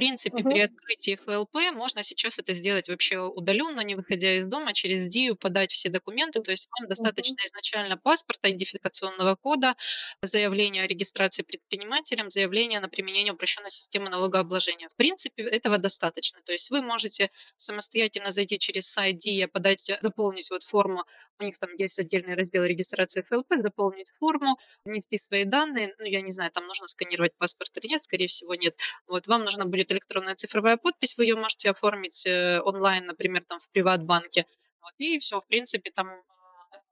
[0.00, 5.08] принципе, при открытии ФЛП можно сейчас это сделать вообще удаленно, не выходя из дома, через
[5.08, 6.40] ДИЮ подать все документы.
[6.40, 9.74] То есть вам достаточно изначально паспорта, идентификационного кода,
[10.22, 14.88] заявление о регистрации предпринимателем, заявление на применение упрощенной системы налогообложения.
[14.88, 16.40] В принципе, этого достаточно.
[16.44, 21.04] То есть вы можете самостоятельно зайти через сайт ДИЯ, подать, заполнить вот форму
[21.40, 25.94] у них там есть отдельный раздел регистрации ФЛП, заполнить форму, внести свои данные.
[25.98, 28.76] Ну, я не знаю, там нужно сканировать паспорт или нет, скорее всего, нет.
[29.06, 33.58] Вот вам нужна будет электронная цифровая подпись, вы ее можете оформить э, онлайн, например, там
[33.58, 34.46] в приват-банке.
[34.82, 36.22] Вот, и все, в принципе, там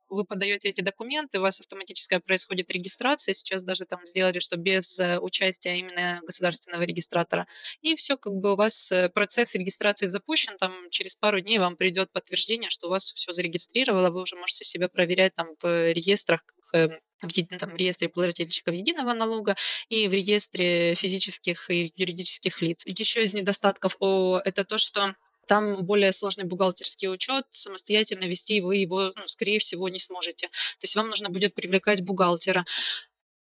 [0.09, 3.33] вы подаете эти документы, у вас автоматическая происходит регистрация.
[3.35, 7.47] Сейчас даже там сделали, что без э, участия именно государственного регистратора.
[7.81, 10.57] И все, как бы у вас э, процесс регистрации запущен.
[10.59, 14.11] Там через пару дней вам придет подтверждение, что у вас все зарегистрировало.
[14.11, 19.13] Вы уже можете себя проверять там в реестрах эм, в, там, в реестре плательщиков единого
[19.13, 19.57] налога
[19.89, 22.85] и в реестре физических и юридических лиц.
[22.87, 25.15] Еще из недостатков о, это то, что
[25.49, 30.49] там более сложный бухгалтерский учет, самостоятельно вести вы его, ну, скорее всего, не сможете.
[30.49, 32.65] То есть вам нужно будет привлекать бухгалтера.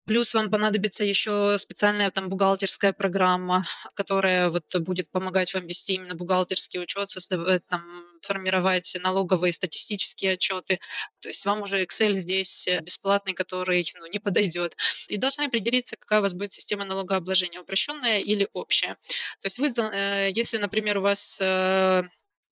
[0.05, 6.15] Плюс вам понадобится еще специальная там бухгалтерская программа, которая вот будет помогать вам вести именно
[6.15, 7.81] бухгалтерский учет, создавать, там,
[8.25, 10.79] формировать налоговые статистические отчеты.
[11.19, 14.75] То есть вам уже Excel здесь бесплатный, который ну, не подойдет.
[15.07, 18.97] И должны определиться, какая у вас будет система налогообложения, упрощенная или общая.
[19.41, 22.03] То есть вы, э, если, например, у вас э,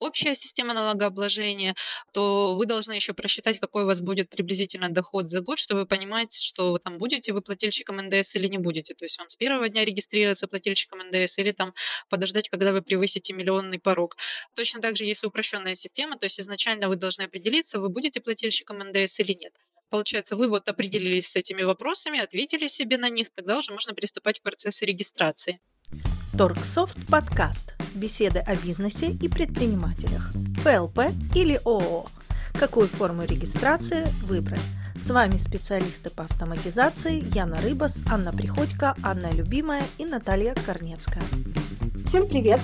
[0.02, 1.75] общая система налогообложения,
[2.11, 6.33] то вы должны еще просчитать, какой у вас будет приблизительно доход за год, чтобы понимать,
[6.33, 8.94] что вы там будете вы плательщиком НДС или не будете.
[8.95, 11.73] То есть вам с первого дня регистрироваться плательщиком НДС или там
[12.09, 14.17] подождать, когда вы превысите миллионный порог.
[14.55, 18.79] Точно так же, если упрощенная система, то есть изначально вы должны определиться, вы будете плательщиком
[18.79, 19.53] НДС или нет.
[19.89, 24.39] Получается, вы вот определились с этими вопросами, ответили себе на них, тогда уже можно приступать
[24.39, 25.59] к процессу регистрации.
[26.38, 27.81] Торгсофт подкаст.
[27.95, 30.31] Беседы о бизнесе и предпринимателях.
[30.64, 32.06] ПЛП или ООО.
[32.58, 34.61] Какую форму регистрации выбрать?
[35.02, 41.24] С вами специалисты по автоматизации Яна Рыбас, Анна Приходько, Анна Любимая и Наталья Корнецкая.
[42.07, 42.62] Всем привет!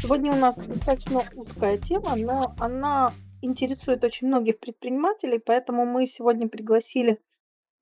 [0.00, 6.48] Сегодня у нас достаточно узкая тема, но она интересует очень многих предпринимателей, поэтому мы сегодня
[6.48, 7.20] пригласили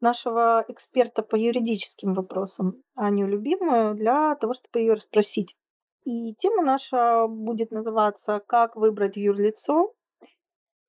[0.03, 5.56] нашего эксперта по юридическим вопросам, Аню Любимую, для того, чтобы ее расспросить.
[6.05, 9.93] И тема наша будет называться «Как выбрать юрлицо?».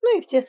[0.02, 0.44] Ну и все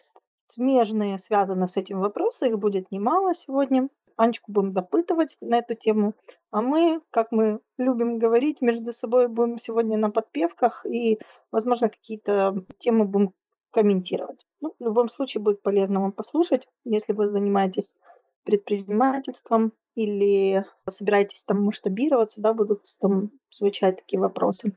[0.47, 3.89] смежные, связанные с этим вопросы, их будет немало сегодня.
[4.15, 6.13] Анечку будем допытывать на эту тему.
[6.51, 11.19] А мы, как мы любим говорить, между собой будем сегодня на подпевках и,
[11.51, 13.33] возможно, какие-то темы будем
[13.71, 14.45] комментировать.
[14.61, 17.95] Ну, в любом случае будет полезно вам послушать, если вы занимаетесь
[18.43, 24.75] предпринимательством или собираетесь там масштабироваться, да, будут там звучать такие вопросы.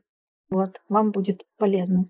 [0.49, 2.09] Вот, вам будет полезно.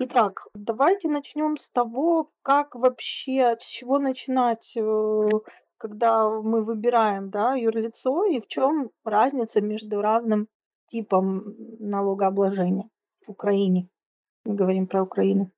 [0.00, 5.28] Итак, давайте начнем с того, как вообще, с чего начинать, э,
[5.76, 10.48] когда мы выбираем, да, юрлицо, и в чем разница между разным
[10.88, 12.88] типом налогообложения
[13.26, 13.88] в Украине.
[14.44, 15.50] Мы говорим про Украину.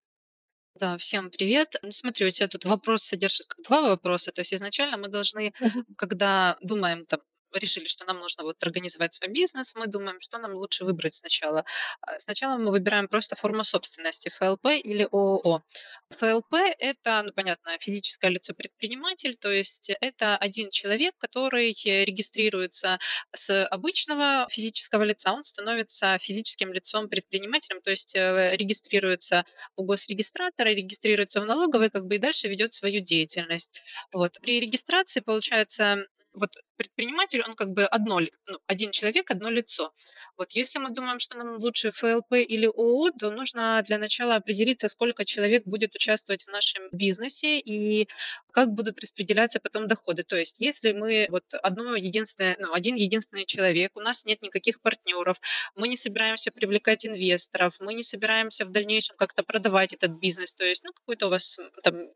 [0.77, 1.75] Да, всем привет.
[1.83, 4.31] Ну, смотри, у тебя тут вопрос содержит два вопроса.
[4.33, 5.53] То есть изначально мы должны,
[5.97, 7.21] когда думаем там
[7.55, 11.65] решили, что нам нужно вот организовать свой бизнес, мы думаем, что нам лучше выбрать сначала.
[12.01, 15.63] А, сначала мы выбираем просто форму собственности ФЛП или ООО.
[16.11, 21.73] ФЛП– это, ну, понятно, физическое лицо-предприниматель, то есть это один человек, который
[22.05, 22.99] регистрируется
[23.33, 29.45] с обычного физического лица, он становится физическим лицом-предпринимателем, то есть э, регистрируется
[29.77, 33.81] у госрегистратора, регистрируется в налоговой, как бы и дальше ведет свою деятельность.
[34.13, 34.39] Вот.
[34.41, 39.93] При регистрации, получается, вот предприниматель, он как бы одно, ну, один человек, одно лицо.
[40.37, 44.89] Вот если мы думаем, что нам лучше ФЛП или ООО, то нужно для начала определиться,
[44.89, 48.09] сколько человек будет участвовать в нашем бизнесе и
[48.53, 50.23] как будут распределяться потом доходы.
[50.23, 54.81] То есть если мы вот одно единственное, ну, один единственный человек, у нас нет никаких
[54.81, 55.41] партнеров,
[55.75, 60.65] мы не собираемся привлекать инвесторов, мы не собираемся в дальнейшем как-то продавать этот бизнес, то
[60.65, 62.09] есть ну, какой-то у вас там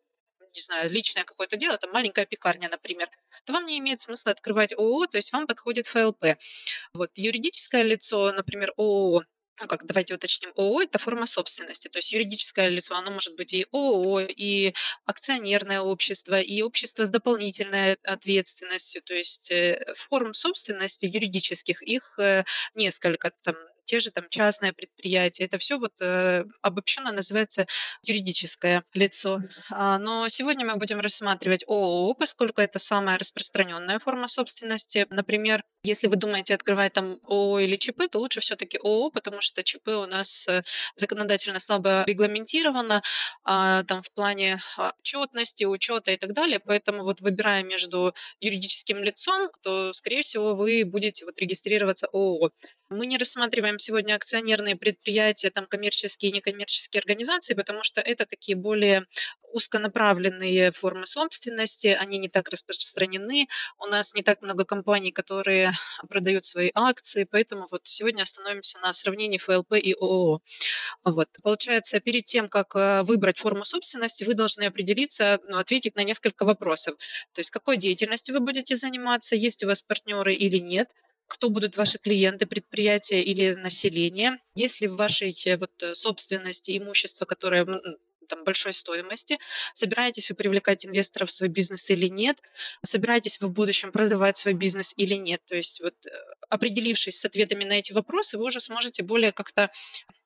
[0.55, 3.09] не знаю, личное какое-то дело, там маленькая пекарня, например,
[3.45, 6.37] то вам не имеет смысла открывать ООО, то есть вам подходит ФЛП.
[6.95, 9.23] Вот юридическое лицо, например, ООО,
[9.61, 13.53] ну как, давайте уточним, ООО– это форма собственности, то есть юридическое лицо, оно может быть
[13.55, 14.75] и ООО, и
[15.05, 22.45] акционерное общество, и общество с дополнительной ответственностью, то есть э, форм собственности юридических, их э,
[22.75, 25.47] несколько, там те же там частное предприятие.
[25.47, 27.67] Это все вот э, обобщенно называется
[28.03, 29.41] юридическое лицо.
[29.71, 35.07] А, но сегодня мы будем рассматривать ООО, поскольку это самая распространенная форма собственности.
[35.11, 39.63] Например, Если вы думаете открывать там ООО или ЧП, то лучше все-таки ООО, потому что
[39.63, 40.63] ЧП у нас э,
[40.97, 43.03] законодательно слабо регламентировано
[43.45, 46.59] а, там в плане а, отчетности, учета и так далее.
[46.59, 52.51] Поэтому вот выбирая между юридическим лицом, то, скорее всего, вы будете вот регистрироваться ООО.
[52.89, 58.57] Мы не рассматриваем сегодня акционерные предприятия, там коммерческие и некоммерческие организации, потому что это такие
[58.57, 59.07] более
[59.55, 63.49] узконаправленные формы собственности, они не так распространены,
[63.79, 65.73] у нас не так много компаний, которые
[66.09, 70.41] продают свои акции, поэтому вот сегодня остановимся на сравнении ФЛП и ООО.
[71.05, 71.29] Вот.
[71.43, 76.45] Получается, перед тем, как э, выбрать форму собственности, вы должны определиться, ну, ответить на несколько
[76.45, 76.97] вопросов.
[77.33, 80.91] То есть, какой деятельностью вы будете заниматься, есть у вас партнеры или нет,
[81.27, 86.77] кто будут ваши клиенты, предприятия или население, есть ли в вашей э, вот, э, собственности
[86.77, 87.65] имущество, которое
[88.27, 89.39] там, большой стоимости,
[89.73, 92.41] собираетесь вы привлекать инвесторов в свой бизнес или нет,
[92.85, 95.43] собираетесь вы в будущем продавать свой бизнес или нет.
[95.47, 96.11] То есть вот э,
[96.49, 99.71] определившись с ответами на эти вопросы, вы уже сможете более как-то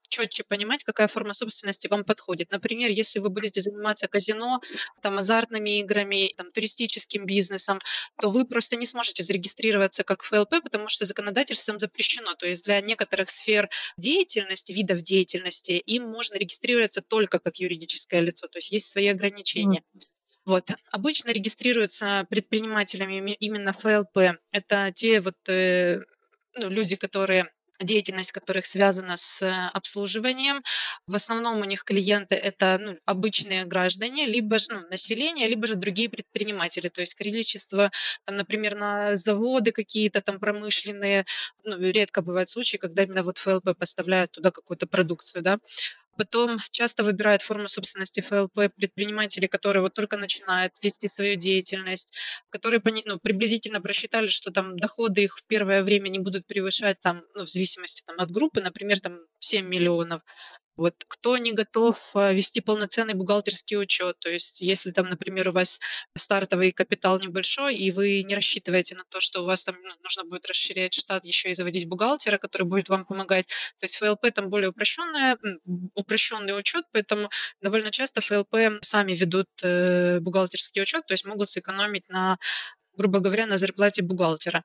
[0.08, 2.50] четче понимать, какая форма собственности вам подходит.
[2.50, 4.60] Например, если вы будете заниматься казино,
[5.02, 7.80] там, азартными играми, там, туристическим бизнесом,
[8.20, 12.34] то вы просто не сможете зарегистрироваться как ФЛП, потому что законодательством запрещено.
[12.34, 18.48] То есть для некоторых сфер деятельности, видов деятельности, им можно регистрироваться только как юридическое лицо.
[18.48, 19.82] То есть есть свои ограничения.
[20.44, 20.70] Вот.
[20.90, 24.38] Обычно регистрируются предпринимателями именно ФЛП.
[24.50, 26.00] Это те вот э,
[26.54, 30.62] ну, люди, которые деятельность которых связана с э, обслуживанием.
[31.06, 35.76] В основном у них клиенты это ну, обычные граждане, либо же ну, население, либо же
[35.76, 36.88] другие предприниматели.
[36.88, 37.90] То есть количество,
[38.24, 41.24] там, например, на заводы какие-то там промышленные,
[41.64, 45.58] ну, редко бывают случаи, когда именно вот ФЛП поставляют туда какую-то продукцию, да.
[46.18, 52.12] Потом часто выбирают форму собственности ФЛП предприниматели, которые вот только начинают вести свою деятельность,
[52.50, 57.22] которые ну, приблизительно просчитали, что там доходы их в первое время не будут превышать там,
[57.34, 60.22] ну, в зависимости там, от группы, например, там 7 миллионов.
[60.78, 65.52] Вот кто не готов а, вести полноценный бухгалтерский учет, то есть если там, например, у
[65.52, 65.80] вас
[66.16, 70.24] стартовый капитал небольшой, и вы не рассчитываете на то, что у вас там ну, нужно
[70.24, 73.48] будет расширять штат, еще и заводить бухгалтера, который будет вам помогать.
[73.78, 75.36] То есть ФЛП там более упрощенная,
[75.94, 77.28] упрощенный учет, поэтому
[77.60, 82.38] довольно часто ФЛП сами ведут э, бухгалтерский учет, то есть могут сэкономить на
[82.96, 84.64] грубо говоря, на зарплате бухгалтера.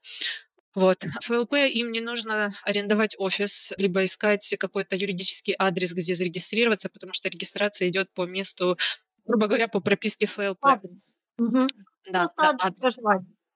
[0.76, 1.04] Вот.
[1.24, 7.30] ФЛП им не нужно арендовать офис, либо искать какой-то юридический адрес, где зарегистрироваться, потому что
[7.30, 8.78] регистрация идет по месту,
[9.26, 10.66] грубо говоря, по прописке ФЛП.
[10.66, 11.16] Адрес.
[11.38, 11.68] Угу.
[12.10, 12.96] Да, да, адрес.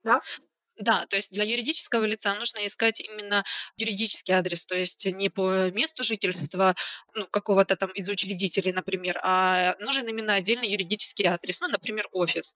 [0.03, 0.21] да?
[0.79, 3.43] Да, то есть для юридического лица нужно искать именно
[3.77, 6.75] юридический адрес, то есть не по месту жительства
[7.15, 12.53] ну, какого-то там из учредителей, например, а нужен именно отдельный юридический адрес, ну, например, офис.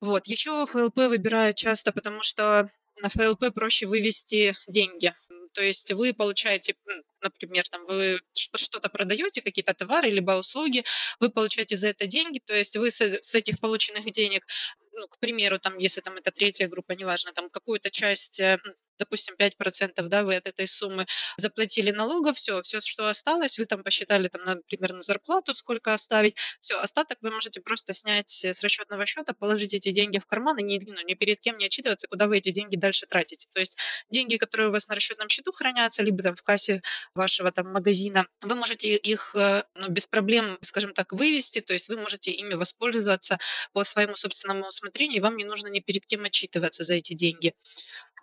[0.00, 0.28] Вот.
[0.28, 2.70] Еще ФЛП выбирают часто, потому что
[3.00, 5.14] на ФЛП проще вывести деньги.
[5.52, 6.74] То есть вы получаете,
[7.22, 10.84] например, там вы что-то продаете, какие-то товары либо услуги,
[11.20, 14.44] вы получаете за это деньги, то есть вы с, этих полученных денег,
[14.92, 18.58] ну, к примеру, там, если там это третья группа, неважно, там какую-то часть э,
[18.98, 21.06] допустим, 5%, да, вы от этой суммы
[21.36, 26.36] заплатили налогов, все, все, что осталось, вы там посчитали, там, например, на зарплату, сколько оставить,
[26.60, 30.62] все, остаток вы можете просто снять с расчетного счета, положить эти деньги в карман и
[30.62, 33.48] ни, ну, ни перед кем не отчитываться, куда вы эти деньги дальше тратите.
[33.52, 33.76] То есть
[34.10, 36.82] деньги, которые у вас на расчетном счету хранятся, либо там в кассе
[37.14, 41.88] вашего там магазина, вы можете их э, ну, без проблем, скажем так, вывести, то есть
[41.88, 43.38] вы можете ими воспользоваться
[43.72, 47.54] по своему собственному усмотрению, и вам не нужно ни перед кем отчитываться за эти деньги.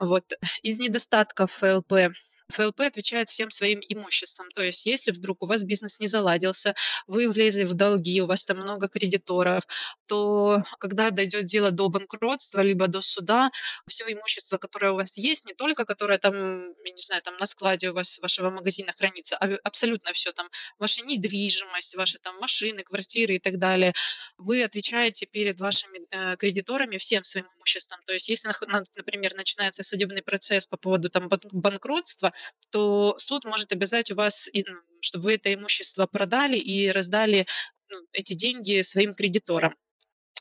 [0.02, 0.34] Вот.
[0.64, 2.12] Из недостатков ФЛП
[2.52, 4.48] ФЛП отвечает всем своим имуществом.
[4.52, 6.76] То есть, если вдруг у вас бизнес не заладился,
[7.08, 9.64] вы влезли в долги, у вас там много кредиторов,
[10.08, 13.52] то когда дойдет дело до банкротства, либо до суда,
[13.88, 17.46] все имущество, которое у вас есть, не только которое там, я не знаю, там на
[17.46, 22.84] складе у вас вашего магазина хранится, а абсолютно все там, ваша недвижимость, ваши там машины,
[22.84, 23.94] квартиры и так далее,
[24.38, 28.00] вы отвечаете перед вашими э, кредиторами всем своим имуществом.
[28.06, 28.50] То есть, если,
[28.96, 32.34] например, начинается судебный процесс по поводу там банкротства,
[32.72, 37.48] то суд может обязать у вас, ну, чтобы вы это имущество продали и раздали
[37.90, 39.76] ну, эти деньги своим кредиторам.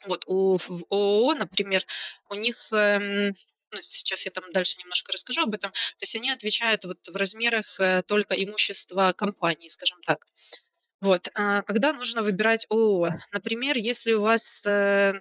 [0.07, 0.57] Вот у
[0.91, 1.85] ООО, например,
[2.31, 3.35] у них эм,
[3.73, 7.17] ну, сейчас я там дальше немножко расскажу об этом, то есть они отвечают вот в
[7.17, 10.27] размерах э, только имущества компании, скажем так.
[11.00, 11.29] Вот.
[11.35, 13.17] А когда нужно выбирать ООО?
[13.33, 15.21] Например, если у вас э,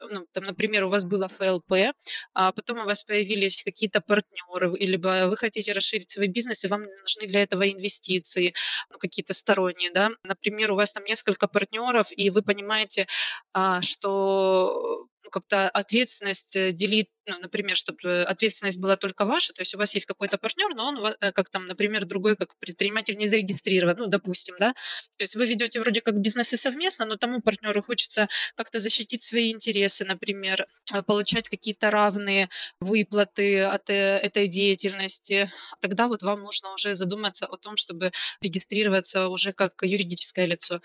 [0.00, 1.92] ну, там, например, у вас было ФЛП,
[2.34, 6.82] а потом у вас появились какие-то партнеры, или вы хотите расширить свой бизнес, и вам
[6.82, 8.54] нужны для этого инвестиции,
[8.90, 10.10] ну, какие-то сторонние, да.
[10.24, 13.06] Например, у вас там несколько партнеров, и вы понимаете,
[13.52, 19.62] а, что ну, как-то ответственность э, делить, ну, например, чтобы ответственность была только ваша, то
[19.62, 23.16] есть у вас есть какой-то партнер, но он э, как там, например, другой как предприниматель
[23.16, 24.74] не зарегистрирован, ну, допустим, да,
[25.16, 29.52] то есть вы ведете вроде как бизнесы совместно, но тому партнеру хочется как-то защитить свои
[29.52, 32.48] интересы, например, э, получать какие-то равные
[32.80, 35.50] выплаты от этой деятельности,
[35.80, 38.12] тогда вот вам нужно уже задуматься о том, чтобы
[38.42, 40.80] регистрироваться уже как юридическое лицо.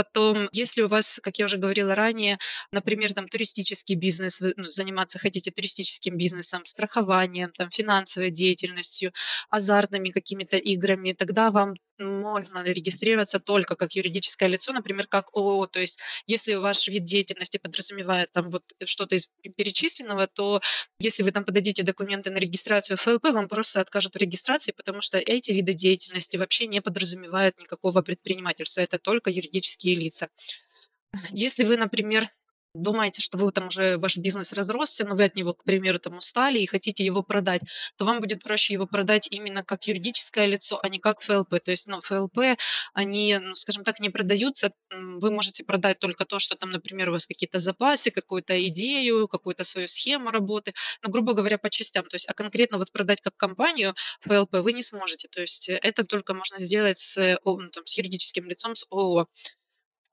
[0.00, 2.38] Потом, если у вас, как я уже говорила ранее,
[2.72, 9.12] например, там туристический бизнес, вы ну, заниматься хотите туристическим бизнесом, страхованием, там, финансовой деятельностью,
[9.50, 15.66] азартными какими-то играми, тогда вам можно регистрироваться только как юридическое лицо, например, как ООО.
[15.66, 20.60] То есть если ваш вид деятельности подразумевает там вот что-то из перечисленного, то
[20.98, 25.18] если вы там подадите документы на регистрацию ФЛП, вам просто откажут в регистрации, потому что
[25.18, 28.80] эти виды деятельности вообще не подразумевают никакого предпринимательства.
[28.80, 30.28] Это только юридические лица.
[31.30, 32.30] Если вы, например,
[32.74, 36.16] думаете, что вы там уже ваш бизнес разросся, но вы от него, к примеру, там
[36.16, 37.62] устали и хотите его продать,
[37.96, 41.60] то вам будет проще его продать именно как юридическое лицо, а не как ФЛП.
[41.60, 42.56] То есть, ну, ФЛП,
[42.94, 44.72] они, ну, скажем так, не продаются.
[44.90, 49.64] Вы можете продать только то, что там, например, у вас какие-то запасы, какую-то идею, какую-то
[49.64, 50.72] свою схему работы,
[51.02, 52.04] ну, грубо говоря, по частям.
[52.06, 55.28] То есть, а конкретно вот продать как компанию ФЛП вы не сможете.
[55.28, 59.26] То есть, это только можно сделать с, ну, там, с юридическим лицом, с ООО.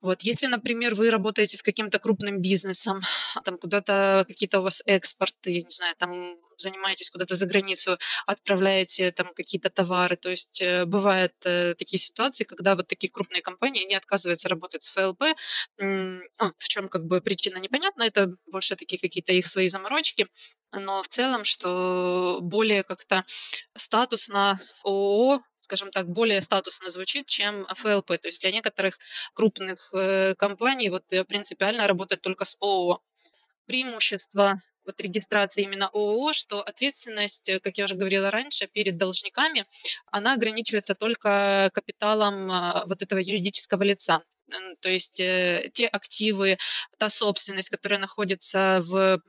[0.01, 3.01] Вот, если, например, вы работаете с каким-то крупным бизнесом,
[3.43, 9.11] там куда-то какие-то у вас экспорты, я не знаю, там занимаетесь куда-то за границу, отправляете
[9.11, 10.15] там какие-то товары.
[10.15, 14.83] То есть э, бывают э, такие ситуации, когда вот такие крупные компании, они отказываются работать
[14.83, 15.23] с ФЛП.
[15.77, 16.21] Ну,
[16.57, 20.27] в чем как бы причина непонятна, это больше такие какие-то их свои заморочки.
[20.71, 23.23] Но в целом, что более как-то
[23.73, 28.17] статусно ООО скажем так, более статусно звучит, чем ФЛП.
[28.17, 28.99] То есть для некоторых
[29.33, 33.01] крупных э, компаний вот э, принципиально работать только с ООО.
[33.65, 39.65] Преимущество вот регистрации именно ООО, что ответственность, э, как я уже говорила раньше, перед должниками,
[40.05, 44.23] она ограничивается только капиталом а, вот этого юридического лица.
[44.79, 46.57] То есть э, те активы,
[46.97, 49.19] та собственность, которая находится в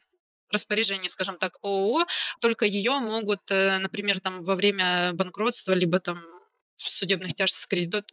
[0.53, 2.07] распоряжении, скажем так, ООО,
[2.41, 6.23] только ее могут, э, например, там во время банкротства, либо там
[6.79, 7.55] судебных тяжб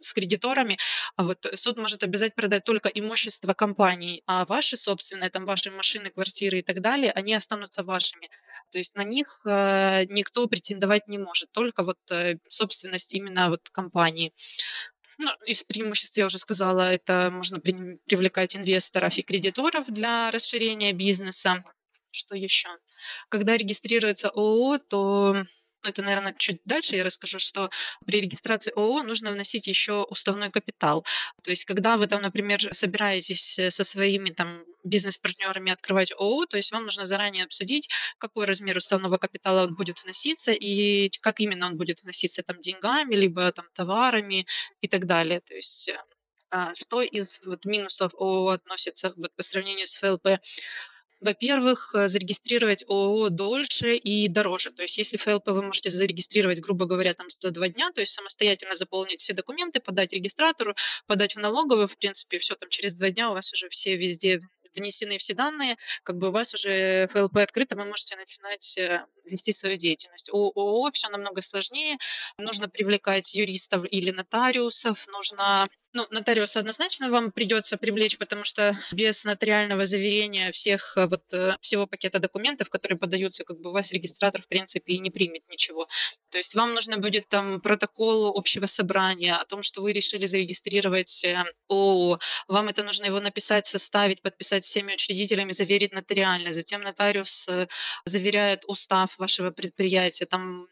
[0.00, 0.78] с кредиторами,
[1.16, 6.10] а вот суд может обязать продать только имущество компании, а ваши собственные, там ваши машины,
[6.10, 8.28] квартиры и так далее, они останутся вашими.
[8.72, 13.70] То есть на них э, никто претендовать не может, только вот э, собственность именно вот
[13.70, 14.32] компании.
[15.18, 21.64] Ну, из преимуществ я уже сказала, это можно привлекать инвесторов и кредиторов для расширения бизнеса.
[22.16, 22.68] Что еще?
[23.28, 25.44] Когда регистрируется ООО, то
[25.84, 27.70] ну, это, наверное, чуть дальше я расскажу, что
[28.04, 31.04] при регистрации ООО нужно вносить еще уставной капитал.
[31.44, 36.56] То есть, когда вы там, например, собираетесь э, со своими там бизнес-партнерами открывать ООО, то
[36.56, 41.76] есть вам нужно заранее обсудить, какой размер уставного капитала будет вноситься и как именно он
[41.76, 44.46] будет вноситься там деньгами, либо там товарами
[44.80, 45.40] и так далее.
[45.40, 45.98] То есть э,
[46.50, 50.40] а, что из вот, минусов ООО относится вот, по сравнению с ФЛП?
[51.20, 54.70] Во-первых, э, зарегистрировать ООО дольше и дороже.
[54.70, 58.12] То есть если ФЛП вы можете зарегистрировать, грубо говоря, там за два дня, то есть
[58.12, 60.74] самостоятельно заполнить все документы, подать регистратору,
[61.06, 64.40] подать в налоговую, в принципе, все там через два дня у вас уже все везде
[64.74, 69.52] внесены все данные, как бы у вас уже ФЛП открыто, вы можете начинать э, вести
[69.52, 70.30] свою деятельность.
[70.32, 71.98] У ООО все намного сложнее.
[72.38, 75.06] Нужно привлекать юристов или нотариусов.
[75.08, 81.22] Нужно, ну, нотариуса однозначно вам придется привлечь, потому что без нотариального заверения всех э, вот
[81.32, 85.10] э, всего пакета документов, которые подаются, как бы у вас регистратор в принципе и не
[85.10, 85.88] примет ничего.
[86.30, 91.24] То есть вам нужно будет там протокол общего собрания о том, что вы решили зарегистрировать
[91.68, 92.18] ООО.
[92.48, 96.52] Вам это нужно его написать, составить, подписать всеми учредителями, заверить нотариально.
[96.52, 97.48] Затем нотариус
[98.04, 100.26] заверяет устав вашего предприятия.
[100.26, 100.68] Там,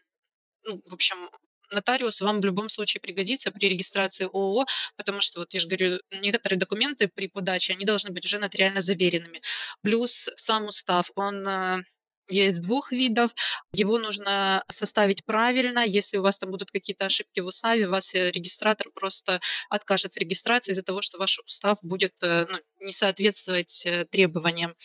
[0.63, 1.29] ну, в общем,
[1.71, 5.99] нотариус вам в любом случае пригодится при регистрации ООО, потому что, вот я же говорю,
[6.11, 9.41] некоторые документы при подаче, они должны быть уже нотариально заверенными.
[9.81, 11.83] Плюс сам устав, он э,
[12.29, 13.31] есть двух видов.
[13.73, 15.85] Его нужно составить правильно.
[15.85, 20.17] Если у вас там будут какие-то ошибки в уставе, вас э, регистратор просто откажет в
[20.17, 24.75] регистрации из-за того, что ваш устав будет э, ну, не соответствовать требованиям.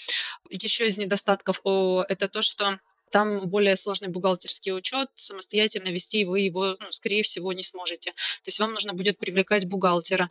[0.51, 2.79] Еще из недостатков ООО это то, что
[3.11, 8.11] там более сложный бухгалтерский учет, самостоятельно вести вы его, ну, скорее всего, не сможете.
[8.13, 10.29] То есть вам нужно будет привлекать бухгалтера.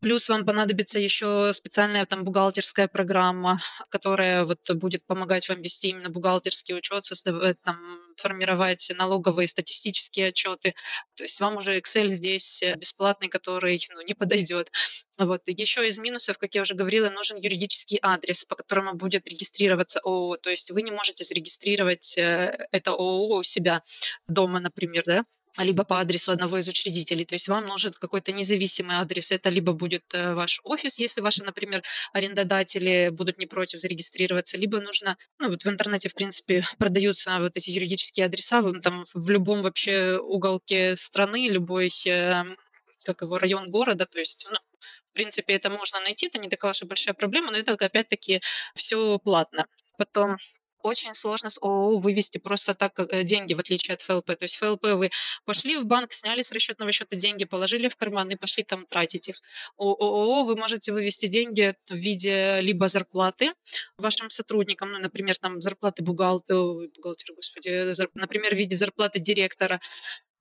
[0.00, 3.60] Плюс вам понадобится еще специальная там бухгалтерская программа,
[3.90, 7.78] которая вот будет помогать вам вести именно бухгалтерский учет, создавать там
[8.16, 10.74] формировать налоговые статистические отчеты.
[11.14, 14.70] То есть вам уже Excel здесь э, бесплатный, который ну, не подойдет.
[15.18, 15.42] Вот.
[15.46, 20.36] Еще из минусов, как я уже говорила, нужен юридический адрес, по которому будет регистрироваться ООО.
[20.36, 23.82] То есть вы не можете зарегистрировать э, это ООО у себя
[24.28, 25.24] дома, например, да,
[25.58, 27.24] либо по адресу одного из учредителей.
[27.24, 29.32] То есть вам нужен какой-то независимый адрес.
[29.32, 31.82] Это либо будет э, ваш офис, если ваши, например,
[32.12, 37.56] арендодатели будут не против зарегистрироваться, либо нужно, ну вот в интернете, в принципе, продаются вот
[37.56, 42.44] эти юридические адреса, там в любом вообще уголке страны, любой, э,
[43.04, 44.58] как его, район города, то есть, ну,
[45.10, 48.42] в принципе, это можно найти, это не такая уж и большая проблема, но это опять-таки
[48.74, 49.66] все платно.
[49.96, 50.36] Потом
[50.86, 54.26] очень сложно с ООО вывести просто так э, деньги, в отличие от ФЛП.
[54.26, 55.10] То есть ФЛП вы
[55.44, 59.28] пошли в банк, сняли с расчетного счета деньги, положили в карман и пошли там тратить
[59.28, 59.36] их.
[59.76, 63.52] У ООО вы можете вывести деньги в виде либо зарплаты
[63.98, 69.80] вашим сотрудникам, ну, например, там зарплаты бухгалтера, бухгалтера, господи, например, в виде зарплаты директора,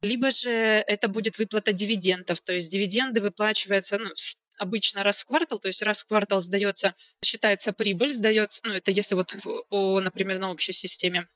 [0.02, 4.10] либо же это будет выплата дивидендов, то есть дивиденды выплачиваются ну,
[4.58, 8.92] обычно раз в квартал, то есть раз в квартал сдается, считается прибыль, сдается, ну это
[8.92, 9.36] если вот
[9.70, 11.28] о, например, на общей системе.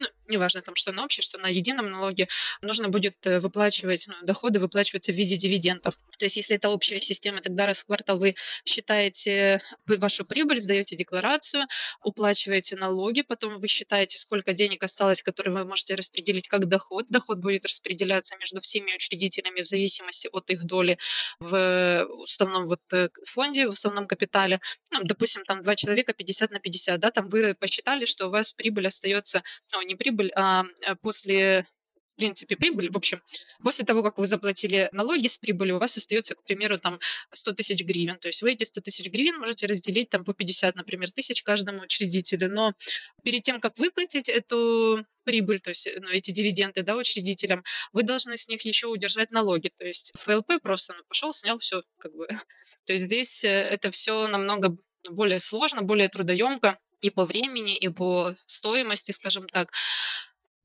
[0.00, 2.28] Ну, неважно там, что на общей, что на едином налоге,
[2.62, 5.96] нужно будет э, выплачивать, ну, доходы выплачиваются в виде дивидендов.
[6.18, 10.96] То есть если это общая система, тогда раз в квартал вы считаете вашу прибыль, сдаете
[10.96, 11.64] декларацию,
[12.04, 17.06] уплачиваете налоги, потом вы считаете, сколько денег осталось, которые вы можете распределить как доход.
[17.08, 20.98] Доход будет распределяться между всеми учредителями в зависимости от их доли
[21.40, 24.60] в уставном вот э, фонде, в основном капитале.
[24.92, 28.52] Ну, допустим, там два человека 50 на 50, да, там вы посчитали, что у вас
[28.52, 31.66] прибыль остается, ну, не прибыль, а, а после
[32.10, 32.90] в принципе, прибыль.
[32.90, 33.22] В общем,
[33.62, 36.98] после того, как вы заплатили налоги с прибыли, у вас остается, к примеру, там
[37.32, 38.18] 100 тысяч гривен.
[38.18, 41.82] То есть вы эти 100 тысяч гривен можете разделить там по 50, например, тысяч каждому
[41.82, 42.50] учредителю.
[42.50, 42.74] Но
[43.22, 48.36] перед тем, как выплатить эту прибыль, то есть ну, эти дивиденды да, учредителям, вы должны
[48.36, 49.70] с них еще удержать налоги.
[49.78, 51.82] То есть ФЛП просто ну, пошел, снял все.
[51.98, 52.26] Как бы.
[52.84, 54.76] То есть здесь э, это все намного
[55.08, 59.72] более сложно, более трудоемко и по времени, и по стоимости, скажем так.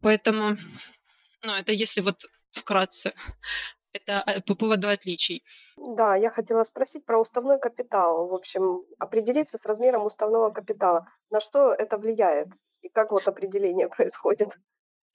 [0.01, 0.57] Поэтому,
[1.43, 3.13] ну, это если вот вкратце.
[3.93, 5.41] Это э, по поводу отличий.
[5.77, 8.27] Да, я хотела спросить про уставной капитал.
[8.27, 11.07] В общем, определиться с размером уставного капитала.
[11.29, 12.49] На что это влияет?
[12.81, 14.49] И как вот определение происходит?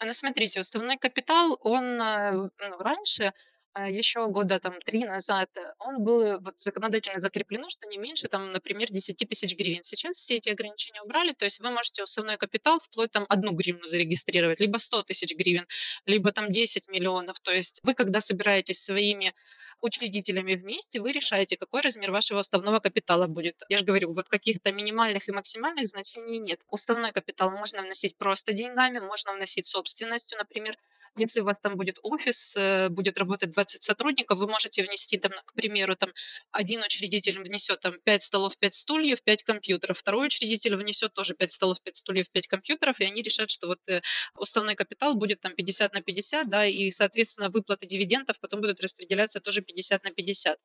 [0.03, 3.33] Ну, смотрите, уставной капитал, он э, ну, раньше а,
[3.77, 8.53] еще года там три назад, э, он был вот законодательно закреплено, что не меньше, там,
[8.53, 9.83] например, 10 тысяч гривен.
[9.83, 13.85] Сейчас все эти ограничения убрали, то есть вы можете уставной капитал вплоть там одну гривну
[13.85, 15.67] зарегистрировать, либо 100 тысяч гривен,
[16.07, 17.39] либо там 10 миллионов.
[17.41, 19.35] То есть вы, когда собираетесь своими
[19.81, 23.63] учредителями вместе, вы решаете, какой размер вашего уставного капитала будет.
[23.69, 26.61] Я же говорю, вот каких-то минимальных и максимальных значений нет.
[26.71, 30.77] Уставной капитал можно вносить просто деньгами, можно вносить собственностью, например,
[31.17, 35.33] если у вас там будет офис, э, будет работать 20 сотрудников, вы можете внести, там,
[35.45, 36.13] к примеру, там,
[36.51, 41.53] один учредитель внесет там 5 столов, 5 стульев, 5 компьютеров, второй учредитель внесет тоже 5
[41.53, 44.01] столов, 5 стульев, 5 компьютеров, и они решат, что вот э,
[44.35, 49.41] уставной капитал будет там 50 на 50, да, и, соответственно, выплаты дивидендов потом будут распределяться
[49.41, 50.59] тоже 50 на 50.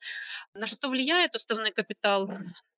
[0.53, 2.29] На что влияет уставной капитал?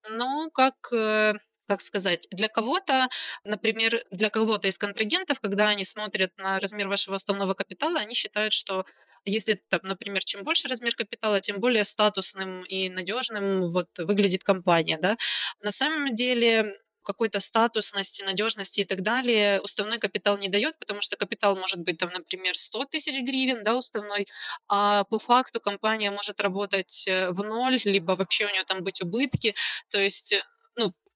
[0.10, 1.34] Ну, как э,
[1.68, 3.10] как сказать, для кого-то,
[3.44, 8.54] например, для кого-то из контрагентов, когда они смотрят на размер вашего основного капитала, они считают,
[8.54, 8.86] что
[9.26, 14.98] если, там, например, чем больше размер капитала, тем более статусным и надежным вот выглядит компания,
[14.98, 15.18] да.
[15.62, 21.16] На самом деле какой-то статусности, надежности и так далее уставной капитал не дает, потому что
[21.16, 24.28] капитал может быть, там, например, 100 тысяч гривен, да, уставной,
[24.68, 29.02] а по факту компания может работать э, в ноль, либо вообще у нее там быть
[29.02, 29.56] убытки.
[29.90, 30.42] То есть, ну,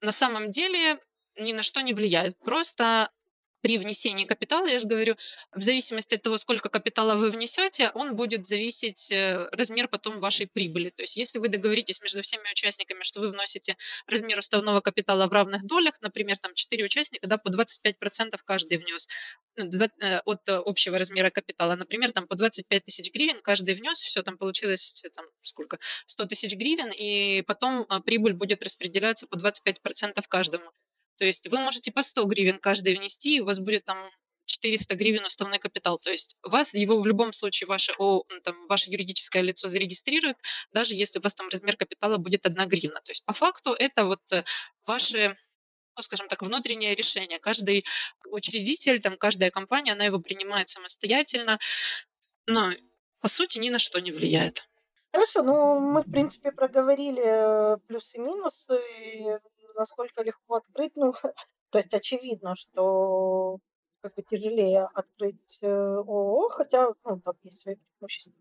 [0.02, 1.00] на самом деле
[1.38, 2.38] ни на что не влияет.
[2.40, 3.12] Просто
[3.62, 5.16] при внесении капитала, я же говорю,
[5.54, 10.48] в зависимости от того, сколько капитала вы внесете, он будет зависеть э, размер потом вашей
[10.48, 10.90] прибыли.
[10.90, 15.32] То есть если вы договоритесь между всеми участниками, что вы вносите размер уставного капитала в
[15.32, 19.08] равных долях, например, там 4 участника, да, по 25% каждый внес
[19.58, 24.24] ну, э, от общего размера капитала, например, там по 25 тысяч гривен каждый внес, все
[24.24, 30.24] там получилось там сколько, 100 тысяч гривен, и потом а, прибыль будет распределяться по 25%
[30.28, 30.72] каждому.
[31.18, 34.10] То есть вы можете по 100 гривен каждый внести, и у вас будет там
[34.46, 35.98] 400 гривен уставной капитал.
[36.00, 40.38] То есть вас его в любом случае ваше, о, там, ваше юридическое лицо зарегистрирует,
[40.74, 43.02] даже если у вас там размер капитала будет 1 гривна.
[43.02, 44.44] То есть по факту это вот э,
[44.86, 45.38] ваши
[45.98, 47.38] ну, скажем так, внутреннее решение.
[47.38, 47.86] Каждый
[48.26, 51.60] учредитель, там, каждая компания, она его принимает самостоятельно,
[52.48, 52.72] но
[53.20, 54.68] по сути ни на что не влияет.
[55.14, 58.80] Хорошо, ну мы, в принципе, проговорили э, плюсы и минусы
[59.82, 61.14] насколько легко открыть, ну,
[61.72, 63.58] то есть очевидно, что
[64.02, 68.34] как бы тяжелее открыть э, ООО, хотя, ну, там есть свои преимущества.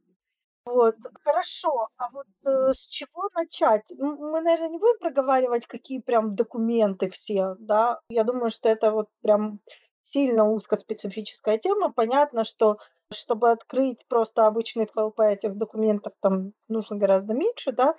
[0.67, 1.89] Вот, хорошо.
[1.97, 3.85] А вот э, с чего начать?
[3.99, 8.01] Мы, наверное, не будем проговаривать, какие прям документы все, да?
[8.11, 9.61] Я думаю, что это вот прям
[10.03, 11.93] сильно узкоспецифическая тема.
[11.93, 12.79] Понятно, что
[13.13, 17.97] чтобы открыть просто обычный ФЛП, этих документов там нужно гораздо меньше, да?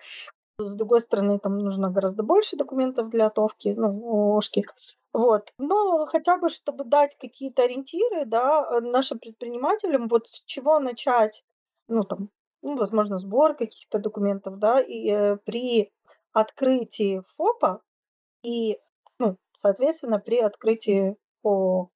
[0.70, 3.88] С другой стороны, там нужно гораздо больше документов для ОТОВки, ну,
[4.34, 4.66] ООшки.
[5.14, 5.54] Вот.
[5.58, 11.44] Но хотя бы, чтобы дать какие-то ориентиры, да, э, нашим предпринимателям, вот с чего начать,
[11.88, 12.30] ну, там,
[12.62, 15.92] ну, возможно, сбор каких-то документов, да, и э, при
[16.34, 17.82] открытии ФОПа
[18.44, 18.80] и,
[19.20, 21.90] ну, соответственно, при открытии ООО.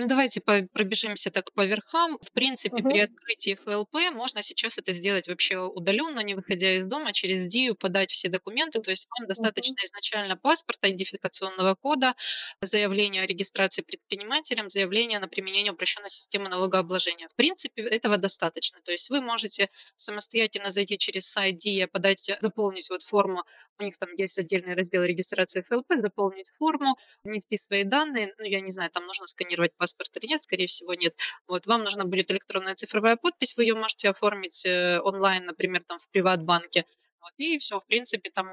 [0.00, 2.18] Ну, давайте по пробежимся так по верхам.
[2.22, 2.88] В принципе, Мгм.
[2.88, 7.74] при открытии ФЛП можно сейчас это сделать вообще удаленно, не выходя из дома, через ДИЮ
[7.74, 8.78] подать все документы.
[8.80, 12.14] То есть вам достаточно изначально паспорта, идентификационного кода,
[12.62, 17.26] заявления о регистрации предпринимателем, заявления на применение упрощенной системы налогообложения.
[17.26, 18.78] В принципе, этого достаточно.
[18.84, 23.42] То есть вы можете самостоятельно зайти через сайт ДИА, подать, заполнить вот форму.
[23.80, 28.34] У них там есть отдельный раздел регистрации ФЛП, заполнить форму, внести свои данные.
[28.38, 31.14] Ну, я не знаю, там нужно сканировать паспорт или нет, скорее всего, нет.
[31.46, 35.98] Вот, вам нужна будет электронная цифровая подпись, вы ее можете оформить э, онлайн, например, там
[35.98, 36.84] в приват-банке.
[37.20, 38.48] Вот, и все, в принципе, там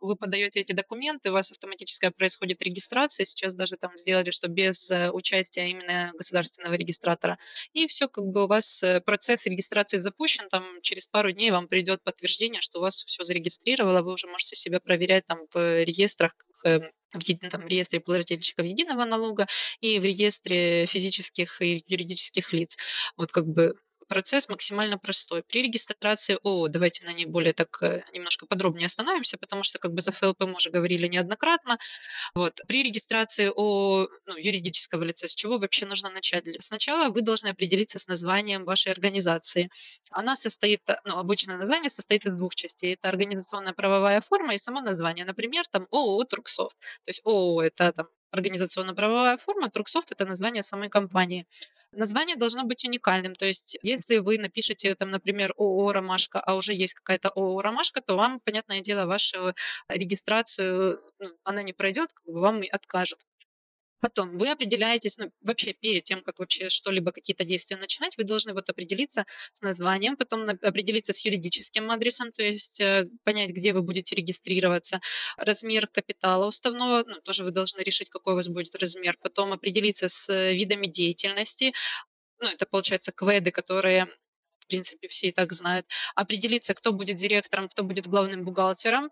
[0.00, 3.24] вы подаете эти документы, у вас автоматическая происходит регистрация.
[3.24, 7.38] Сейчас даже там сделали, что без э, участия именно государственного регистратора.
[7.72, 10.48] И все, как бы у вас э, процесс регистрации запущен.
[10.48, 14.02] Там через пару дней вам придет подтверждение, что у вас все зарегистрировало.
[14.02, 18.66] Вы уже можете себя проверять там в реестрах, как, э, в еди- там, реестре плательщиков
[18.66, 19.46] единого налога
[19.80, 22.76] и в реестре физических и юридических лиц.
[23.16, 23.74] Вот как бы
[24.08, 25.42] процесс максимально простой.
[25.42, 29.92] При регистрации ООО, давайте на ней более так э, немножко подробнее остановимся, потому что как
[29.92, 31.78] бы за ФЛП мы уже говорили неоднократно.
[32.34, 32.60] Вот.
[32.66, 36.44] При регистрации ООО, ну, юридического лица, с чего вообще нужно начать?
[36.60, 39.70] Сначала вы должны определиться с названием вашей организации.
[40.10, 42.94] Она состоит, ну, обычное название состоит из двух частей.
[42.94, 45.24] Это организационная правовая форма и само название.
[45.24, 46.78] Например, там ООО «Турксофт».
[47.04, 51.46] То есть ООО– это там организационно-правовая форма, Турксофт– это название самой компании.
[51.92, 53.34] Название должно быть уникальным.
[53.34, 58.00] То есть, если вы напишете там, например, ООО «Ромашка», а уже есть какая-то ООО «Ромашка»,
[58.02, 59.54] то вам, понятное дело, вашу
[59.88, 63.20] регистрацию, ну, она не пройдет, вам откажут.
[64.00, 68.54] Потом вы определяетесь, ну, вообще перед тем, как вообще что-либо, какие-то действия начинать, вы должны
[68.54, 73.82] вот определиться с названием, потом определиться с юридическим адресом, то есть э, понять, где вы
[73.82, 75.00] будете регистрироваться,
[75.36, 80.08] размер капитала уставного, ну, тоже вы должны решить, какой у вас будет размер, потом определиться
[80.08, 81.72] с э, видами деятельности,
[82.40, 84.06] ну, это получается кведы, которые
[84.60, 85.86] в принципе, все и так знают.
[86.14, 89.10] Определиться, кто будет директором, кто будет главным бухгалтером.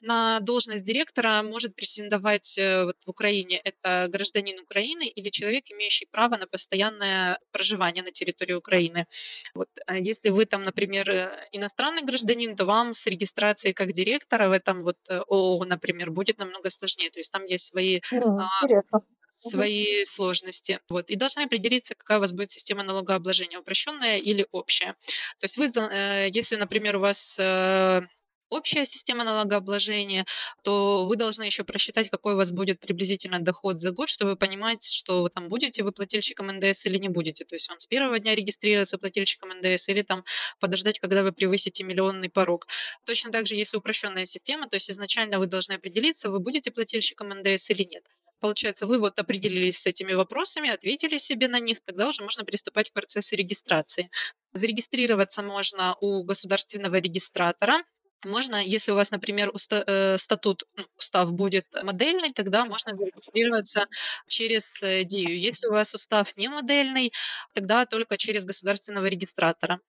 [0.00, 6.06] На должность директора может претендовать э, вот в Украине это гражданин Украины или человек, имеющий
[6.06, 9.06] право на постоянное проживание на территории Украины.
[9.54, 9.68] Вот.
[9.86, 14.52] А если вы там, например, э, иностранный гражданин, то вам с регистрацией как директора в
[14.52, 17.10] этом вот э, ООО, например, будет намного сложнее.
[17.10, 19.02] То есть там есть свои а, Интересно.
[19.34, 20.78] Свои сложности.
[20.88, 21.10] Вот.
[21.10, 24.94] И должны определиться, какая у вас будет система налогообложения, упрощенная или общая.
[25.40, 25.64] То есть вы,
[26.32, 27.40] если, например, у вас
[28.52, 30.24] общая система налогообложения,
[30.62, 34.84] то вы должны еще просчитать, какой у вас будет приблизительно доход за год, чтобы понимать,
[34.84, 37.44] что вы там будете вы плательщиком НДС или не будете.
[37.44, 40.24] То есть вам с первого дня регистрироваться плательщиком НДС или там
[40.60, 42.66] подождать, когда вы превысите миллионный порог.
[43.06, 47.30] Точно так же, если упрощенная система, то есть изначально вы должны определиться, вы будете плательщиком
[47.30, 48.04] НДС или нет.
[48.42, 52.90] Получается, вы вот определились с этими вопросами, ответили себе на них, тогда уже можно приступать
[52.90, 54.10] к процессу регистрации.
[54.52, 57.84] Зарегистрироваться можно у государственного регистратора.
[58.24, 63.86] Можно, если у вас, например, уста- э, статут, ну, устав будет модельный, тогда можно зарегистрироваться
[64.28, 65.28] через э, ДИЮ.
[65.30, 67.12] Если у вас устав не модельный,
[67.52, 69.80] тогда только через государственного регистратора.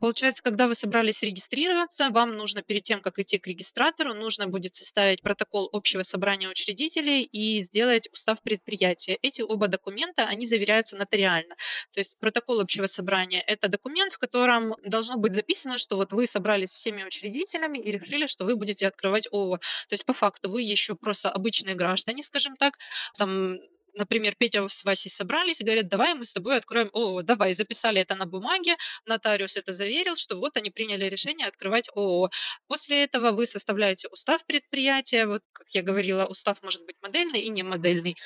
[0.00, 4.74] Получается, когда вы собрались регистрироваться, вам нужно перед тем, как идти к регистратору, нужно будет
[4.74, 9.18] составить протокол общего собрания учредителей и сделать устав предприятия.
[9.20, 11.54] Эти оба документа, они заверяются нотариально.
[11.92, 16.26] То есть протокол общего собрания– это документ, в котором должно быть записано, что вот вы
[16.26, 19.58] собрались всеми учредителями и решили, что вы будете открывать ООО.
[19.58, 22.78] То есть по факту вы еще просто обычные граждане, скажем так,
[23.18, 23.58] там
[23.94, 27.22] Например, Петя с Васей собрались и говорят, давай мы с тобой откроем ООО.
[27.22, 28.76] Давай, записали это на бумаге,
[29.06, 32.30] нотариус это заверил, что вот они приняли решение открывать ООО.
[32.66, 35.26] После этого вы составляете устав предприятия.
[35.26, 38.16] Вот, как я говорила, устав может быть модельный и не модельный.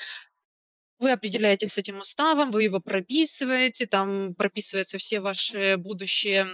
[0.99, 6.47] Вы определяетесь с этим уставом, вы его прописываете, там прописываются все ваши будущие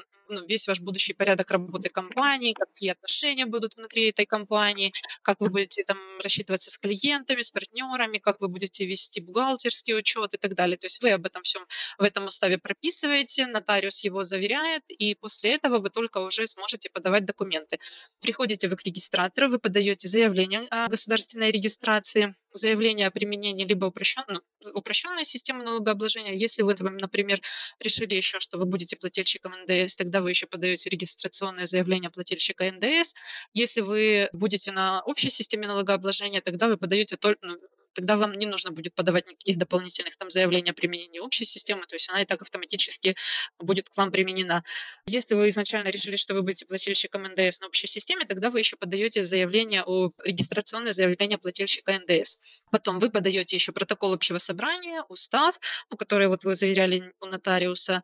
[0.47, 5.83] весь ваш будущий порядок работы компании, какие отношения будут внутри этой компании, как вы будете
[5.83, 10.77] там рассчитываться с клиентами, с партнерами, как вы будете вести бухгалтерский учет и так далее.
[10.77, 11.65] То есть вы об этом всем
[11.97, 17.25] в этом уставе прописываете, нотариус его заверяет, и после этого вы только уже сможете подавать
[17.25, 17.79] документы.
[18.21, 24.39] Приходите вы к регистратору, вы подаете заявление о государственной регистрации, заявление о применении либо упрощенной,
[24.73, 26.35] упрощенной системы налогообложения.
[26.35, 27.41] Если вы, например,
[27.79, 33.13] решили еще, что вы будете плательщиком НДС, тогда вы еще подаете регистрационное заявление плательщика НДС.
[33.53, 37.57] Если вы будете на общей системе налогообложения, тогда вы подаете только, ну,
[37.93, 41.95] тогда вам не нужно будет подавать никаких дополнительных там заявлений о применении общей системы, то
[41.95, 43.15] есть она и так автоматически
[43.59, 44.63] будет к вам применена.
[45.05, 48.77] Если вы изначально решили, что вы будете плательщиком НДС на общей системе, тогда вы еще
[48.77, 52.37] подаете заявление о регистрационное заявление плательщика НДС.
[52.71, 58.01] Потом вы подаете еще протокол общего собрания, устав, ну, который вот вы заверяли у нотариуса,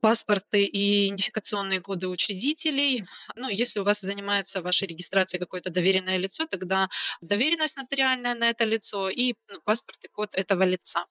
[0.00, 3.04] паспорты и идентификационные коды учредителей.
[3.36, 6.88] Ну, если у вас занимается вашей регистрацией какое-то доверенное лицо, тогда
[7.20, 11.06] доверенность нотариальная на это лицо и ну, паспорт и код этого лица.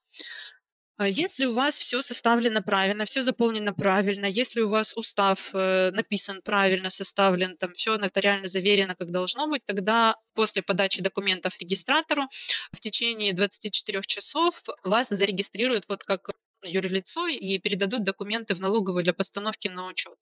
[0.96, 5.90] А если у вас все составлено правильно, все заполнено правильно, если у вас устав э,
[5.90, 12.28] написан правильно, составлен, там все нотариально заверено, как должно быть, тогда после подачи документов регистратору
[12.72, 16.30] в течение 24 часов вас зарегистрируют вот как
[16.64, 20.14] юрлицо и передадут документы в налоговую для постановки на учет.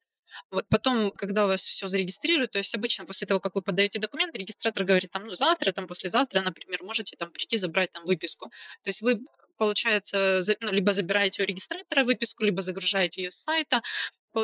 [0.50, 3.98] Вот потом, когда у вас все зарегистрируют, то есть обычно после того, как вы подаете
[3.98, 8.46] документы, регистратор говорит, там, ну, завтра, там, послезавтра, например, можете там прийти забрать там выписку.
[8.82, 9.20] То есть вы,
[9.58, 13.82] получается, ну, либо забираете у регистратора выписку, либо загружаете ее с сайта,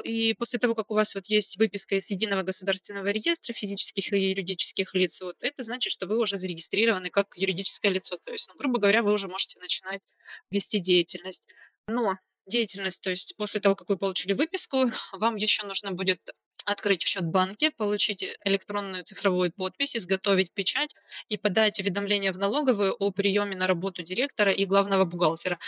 [0.04, 4.28] и после того, как у вас вот есть выписка из Единого государственного реестра физических и
[4.30, 8.18] юридических лиц, вот это значит, что вы уже зарегистрированы как юридическое лицо.
[8.22, 10.02] То есть, ну, грубо говоря, вы уже можете начинать
[10.50, 11.48] вести деятельность.
[11.88, 16.20] Но деятельность, то есть после того, как вы получили выписку, вам еще нужно будет
[16.66, 20.94] открыть счет в банке, получить электронную цифровую подпись, изготовить печать
[21.28, 25.58] и подать уведомление в налоговую о приеме на работу директора и главного бухгалтера.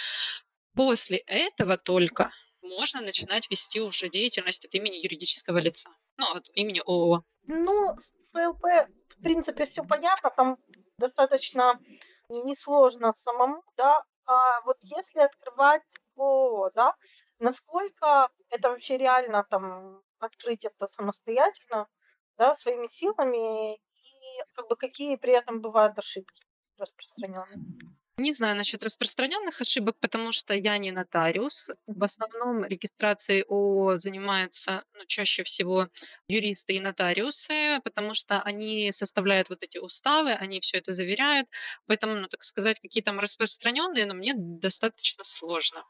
[0.74, 2.30] После этого только
[2.61, 7.24] можно начинать вести уже деятельность от имени юридического лица, ну, от имени ООО.
[7.46, 8.64] Ну, с ПЛП,
[9.16, 10.59] в принципе, все понятно, там
[10.98, 11.80] достаточно
[12.28, 15.83] несложно самому, да, а вот если открывать
[16.20, 16.96] ООО, да,
[17.38, 21.88] насколько это вообще реально там открыть это самостоятельно,
[22.38, 23.80] да, своими силами, и
[24.54, 26.42] как бы какие при этом бывают ошибки
[26.78, 27.61] распространенные?
[28.22, 31.70] Не знаю насчет распространенных ошибок, потому что я не нотариус.
[31.87, 35.88] В основном регистрацией ООО занимаются ну, чаще всего
[36.28, 41.48] юристы и нотариусы, потому что они составляют вот эти уставы, они все это заверяют.
[41.87, 45.85] Поэтому, ну, так сказать, какие там распространенные, но мне достаточно сложно.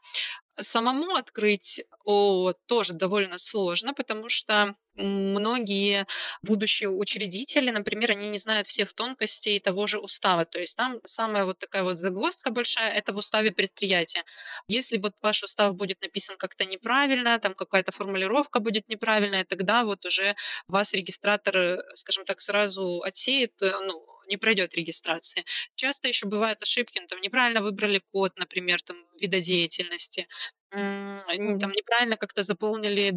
[0.61, 6.05] Самому открыть ООО тоже довольно сложно, потому что многие
[6.43, 10.45] будущие учредители, например, они не знают всех тонкостей того же устава.
[10.45, 14.23] То есть там самая вот такая вот загвоздка большая– это в уставе предприятия.
[14.67, 20.05] Если вот ваш устав будет написан как-то неправильно, там какая-то формулировка будет неправильная, тогда вот
[20.05, 20.35] уже
[20.67, 25.45] вас регистратор, э, скажем так, сразу отсеет, э, ну, не пройдет регистрации.
[25.75, 30.27] Часто еще бывают ошибки, ну, там неправильно выбрали код, например, там вида деятельности,
[30.71, 33.13] там неправильно как-то заполнили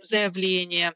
[0.00, 0.94] заявление.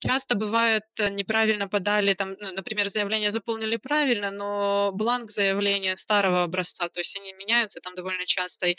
[0.00, 6.42] Часто бывает, э, неправильно подали, там, ну, например, заявление заполнили правильно, но бланк заявления старого
[6.42, 8.76] образца, то есть они меняются там довольно часто, и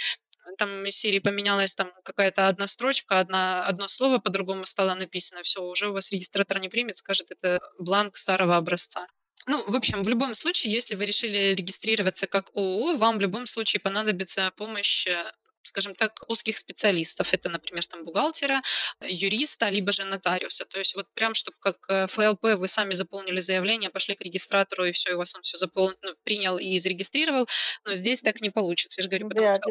[0.58, 5.62] там из серии поменялась там какая-то одна строчка, одна, одно слово по-другому стало написано, все,
[5.62, 9.08] уже у вас регистратор не примет, скажет, это бланк старого образца.
[9.48, 13.46] Ну, в общем, в любом случае, если вы решили регистрироваться как ООО, вам в любом
[13.46, 15.32] случае понадобится помощь э,
[15.64, 17.34] скажем так, узких специалистов.
[17.34, 18.62] Это, например, там бухгалтера,
[19.02, 20.66] юриста, либо же нотариуса.
[20.66, 24.86] То есть вот прям, чтобы как э, ФЛП вы сами заполнили заявление, пошли к регистратору,
[24.86, 27.48] и все, и у вас он все заполнил, ну, принял и зарегистрировал.
[27.86, 29.02] Но здесь так не получится.
[29.02, 29.70] Я же говорю, потому что...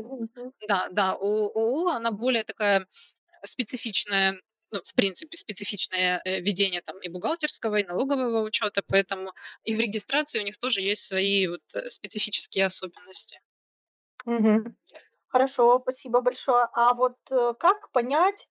[0.68, 2.86] Да, да, у ООО она более такая
[3.44, 4.40] специфичная
[4.72, 9.32] ну, в принципе, специфичное э, ведение там и бухгалтерского, и налогового учета, поэтому
[9.64, 13.40] и в регистрации у них тоже есть свои вот э, специфические особенности.
[14.24, 14.74] Угу.
[15.28, 16.68] Хорошо, спасибо большое.
[16.72, 18.48] А вот, э, как понять,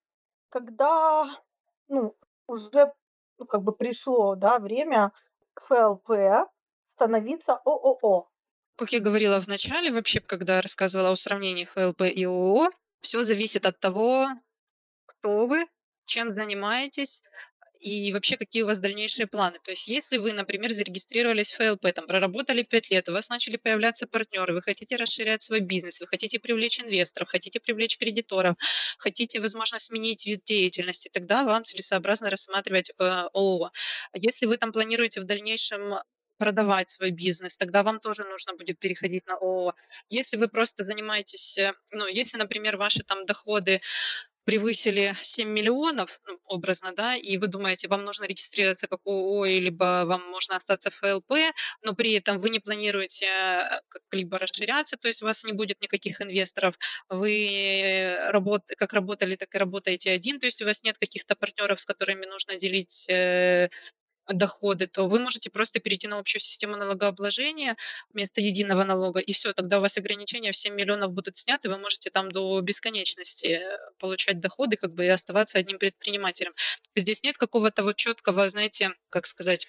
[0.50, 1.42] когда,
[1.88, 2.16] ну,
[2.48, 2.94] уже,
[3.38, 5.12] ну, как бы пришло, да, время
[5.56, 6.50] ФЛП
[6.86, 8.30] становиться ООО?
[8.76, 12.70] Как я говорила в начале, вообще, когда рассказывала о сравнении ФЛП и ООО,
[13.02, 14.28] все зависит от того,
[15.06, 15.66] кто вы,
[16.12, 17.24] чем занимаетесь
[17.80, 19.58] и вообще какие у вас дальнейшие планы.
[19.64, 23.58] То есть если вы, например, зарегистрировались в ФЛП, там, проработали 5 лет, у вас начали
[23.58, 28.56] появляться партнеры, вы хотите расширять свой бизнес, вы хотите привлечь инвесторов, хотите привлечь кредиторов,
[29.00, 32.94] хотите, возможно, сменить вид деятельности, тогда вам целесообразно рассматривать э,
[33.34, 33.72] ООО.
[34.14, 35.96] Если вы там планируете в дальнейшем
[36.42, 39.74] продавать свой бизнес, тогда вам тоже нужно будет переходить на ООО.
[40.10, 43.80] Если вы просто занимаетесь, э, ну, если, например, ваши там доходы
[44.46, 50.04] превысили 7 миллионов, ну, образно, да, и вы думаете, вам нужно регистрироваться как ООО, либо
[50.06, 55.08] вам можно остаться в ФЛП, но при этом вы не планируете э, как-либо расширяться, то
[55.08, 56.76] есть у вас не будет никаких инвесторов,
[57.10, 61.80] вы работ, как работали, так и работаете один, то есть у вас нет каких-то партнеров,
[61.80, 63.70] с которыми нужно делить э,
[64.28, 67.76] доходы, то вы можете просто перейти на общую систему налогообложения
[68.14, 71.78] вместо единого налога, и все, тогда у вас ограничения в 7 миллионов будут сняты, вы
[71.78, 76.54] можете там до бесконечности э, получать доходы, как бы и оставаться одним предпринимателем.
[76.96, 79.68] Здесь нет какого-то вот четкого, знаете, как сказать,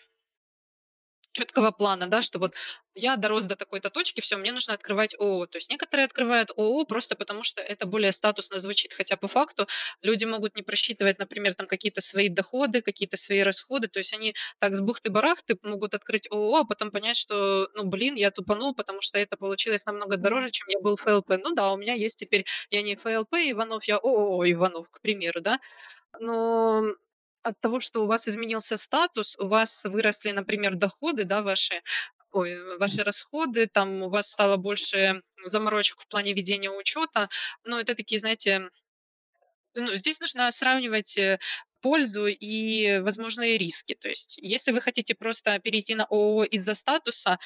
[1.32, 2.54] четкого плана, да, что вот
[2.94, 5.46] я дорос до такой-то точки, все, мне нужно открывать ООО.
[5.46, 9.66] То есть некоторые открывают ООО просто потому, что это более статусно звучит, хотя по факту
[10.02, 14.34] люди могут не просчитывать, например, там какие-то свои доходы, какие-то свои расходы, то есть они
[14.58, 19.00] так с бухты-барахты могут открыть ООО, а потом понять, что, ну, блин, я тупанул, потому
[19.00, 21.30] что это получилось намного дороже, чем я был ФЛП.
[21.42, 25.40] Ну да, у меня есть теперь, я не ФЛП Иванов, я ООО Иванов, к примеру,
[25.40, 25.58] да,
[26.20, 26.84] но
[27.42, 31.82] от того, что у вас изменился статус, у вас выросли, например, доходы, да, ваши,
[32.32, 37.28] ой, ваши расходы, там у вас стало больше заморочек в плане ведения учета.
[37.64, 38.70] Но это такие, знаете,
[39.74, 41.38] ну, здесь нужно сравнивать э,
[41.80, 43.94] пользу и возможные риски.
[43.94, 47.38] То есть, если вы хотите просто перейти на ООО из-за статуса,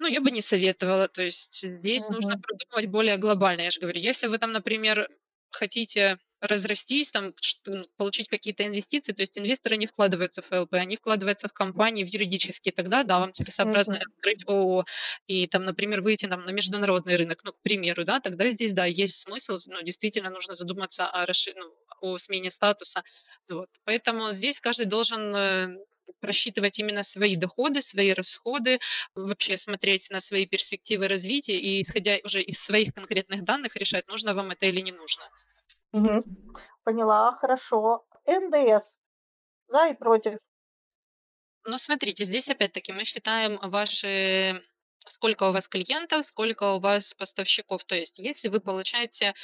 [0.00, 1.08] ну, я бы не советовала.
[1.08, 2.42] То есть здесь нужно Мгм.
[2.42, 3.62] продумывать более глобально.
[3.62, 5.08] Я же говорю, если вы там, например,
[5.50, 7.32] хотите разрастись, там,
[7.68, 12.04] м, получить какие-то инвестиции, то есть инвесторы не вкладываются в ФЛП, они вкладываются в компании,
[12.04, 14.12] в юридические, тогда, да, вам целесообразно Мгм.
[14.16, 14.84] открыть ООО
[15.26, 18.86] и там, например, выйти там, на международный рынок, ну, к примеру, да, тогда здесь, да,
[18.86, 23.02] есть смысл, ну, действительно нужно задуматься о, расши- ну, о смене статуса.
[23.48, 23.68] Вот.
[23.84, 25.68] Поэтому здесь каждый должен э,
[26.20, 28.78] просчитывать именно свои доходы, свои расходы,
[29.14, 34.34] вообще смотреть на свои перспективы развития и, исходя уже из своих конкретных данных, решать, нужно
[34.34, 35.24] вам это или не нужно.
[35.92, 36.24] Мгм.
[36.84, 38.06] Поняла, хорошо.
[38.26, 38.96] НДС.
[39.68, 40.38] За и против.
[41.64, 44.62] Но смотрите, здесь опять-таки мы считаем ваши
[45.06, 47.84] сколько у вас клиентов, сколько у вас поставщиков.
[47.84, 49.34] То есть, если вы получаете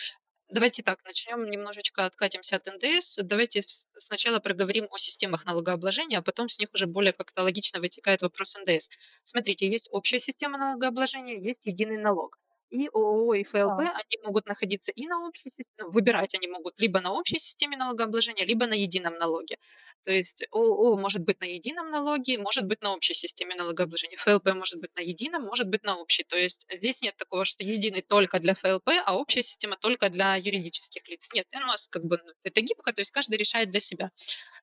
[0.50, 3.18] Давайте так, начнем немножечко, откатимся от НДС.
[3.22, 7.80] Давайте с- сначала проговорим о системах налогообложения, а потом с них уже более как-то логично
[7.80, 8.90] вытекает вопрос НДС.
[9.22, 12.38] Смотрите, есть общая система налогообложения, есть единый налог.
[12.74, 13.88] И ООО и ФЛП, Так.
[14.00, 18.44] они могут находиться и на общей системе, выбирать они могут либо на общей системе налогообложения,
[18.44, 19.58] либо на едином налоге.
[20.04, 24.16] То есть ООО может быть на едином налоге, может быть на общей системе налогообложения.
[24.18, 26.24] ФЛП может быть на едином, может быть на общей.
[26.24, 30.34] То есть здесь нет такого, что единый только для ФЛП, а общая система только для
[30.36, 31.30] юридических лиц.
[31.32, 34.10] Нет, у нас как бы ну, это гибко, то есть каждый решает для себя.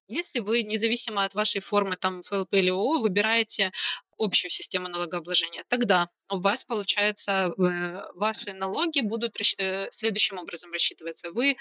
[0.08, 3.72] Если вы, независимо от вашей формы там ФЛП или ООО, выбираете
[4.18, 11.32] общую систему налогообложения, тогда у вас, получается, э, ваши налоги будут э, следующим образом рассчитываться.
[11.32, 11.58] Вы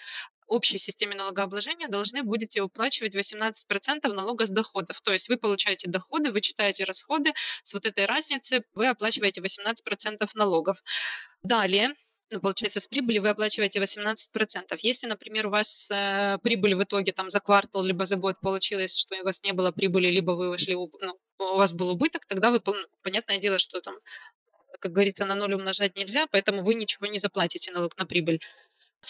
[0.47, 5.01] общей системе налогообложения должны будете уплачивать 18% налога с доходов.
[5.01, 10.83] То есть вы получаете доходы, вычитаете расходы, с вот этой разницы вы оплачиваете 18% налогов.
[11.43, 11.95] Далее,
[12.31, 14.79] ну, получается, с прибыли вы оплачиваете 18%.
[14.81, 18.97] Если, например, у вас э, прибыль в итоге там за квартал либо за год получилось,
[18.97, 22.27] что у вас не было прибыли, либо вы вышли, у ну, у вас был убыток,
[22.27, 22.61] тогда вы,
[23.03, 23.97] понятное дело, что там,
[24.79, 28.41] как говорится, на ноль умножать нельзя, поэтому вы ничего не заплатите налог на прибыль.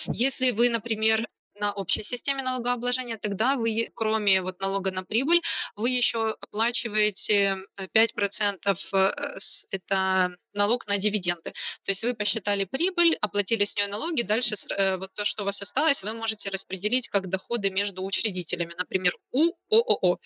[0.07, 1.29] Если вы, например,
[1.61, 5.41] на общей системе налогообложения, тогда вы, кроме вот налога на прибыль,
[5.77, 11.53] вы еще оплачиваете э, 5%, э, с- это налог на дивиденды.
[11.85, 15.47] То есть вы посчитали прибыль, оплатили с нее налоги, дальше э, вот то, что у
[15.47, 20.19] вас осталось, вы можете распределить как доходы между учредителями, например, у ООО.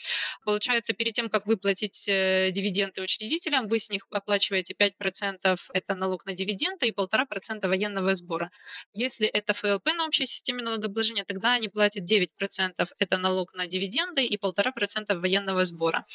[0.44, 6.24] Получается, перед тем, как выплатить э, дивиденды учредителям, вы с них оплачиваете 5% это налог
[6.26, 8.50] на дивиденды и 1,5% военного сбора.
[8.92, 14.24] Если это ФЛП на общей системе налогообложения, тогда они платят 9%, это налог на дивиденды
[14.24, 16.06] и 1,5% военного сбора.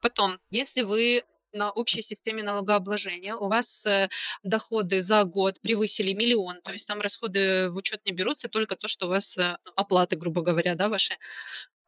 [0.00, 4.08] Потом, если вы на общей системе налогообложения у вас э,
[4.42, 8.88] доходы за год превысили миллион, то есть там расходы в учет не берутся, только то,
[8.88, 11.16] что у вас э, оплаты, грубо говоря, да, ваши.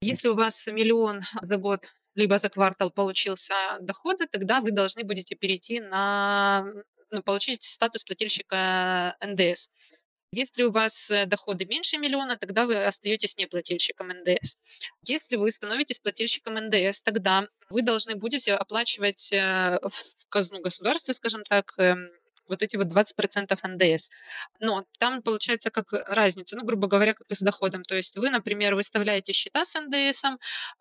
[0.01, 5.37] Если у вас миллион за год либо за квартал получился доходы, тогда вы должны будете
[5.37, 6.65] перейти на
[7.11, 9.71] ну, получить статус плательщика НДС.
[10.31, 14.59] Если у вас э, доходы меньше миллиона, тогда вы остаетесь неплательщиком НДС.
[15.07, 21.45] Если вы становитесь плательщиком НДС, тогда вы должны будете оплачивать э, в казну государства, скажем
[21.45, 22.11] так, эм,
[22.49, 24.11] вот эти вот 20% НДС.
[24.61, 27.83] Но там получается как разница, ну, грубо говоря, как и с доходом.
[27.85, 30.25] То есть вы, например, выставляете счета с НДС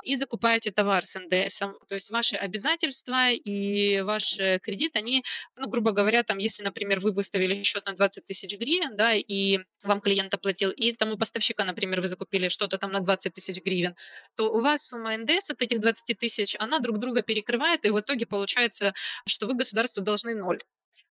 [0.04, 1.60] и закупаете товар с НДС.
[1.88, 5.24] То есть ваши обязательства и ваш э, кредит, они,
[5.56, 9.60] ну, грубо говоря, там, если, например, вы выставили счет на 20 тысяч гривен, да, и
[9.84, 13.96] вам клиент оплатил, и тому поставщика, например, вы закупили что-то там на 20 тысяч гривен,
[14.36, 18.00] то у вас сумма НДС от этих 20 тысяч, она друг друга перекрывает, и в
[18.00, 18.94] итоге получается,
[19.26, 20.62] что вы государству должны ноль.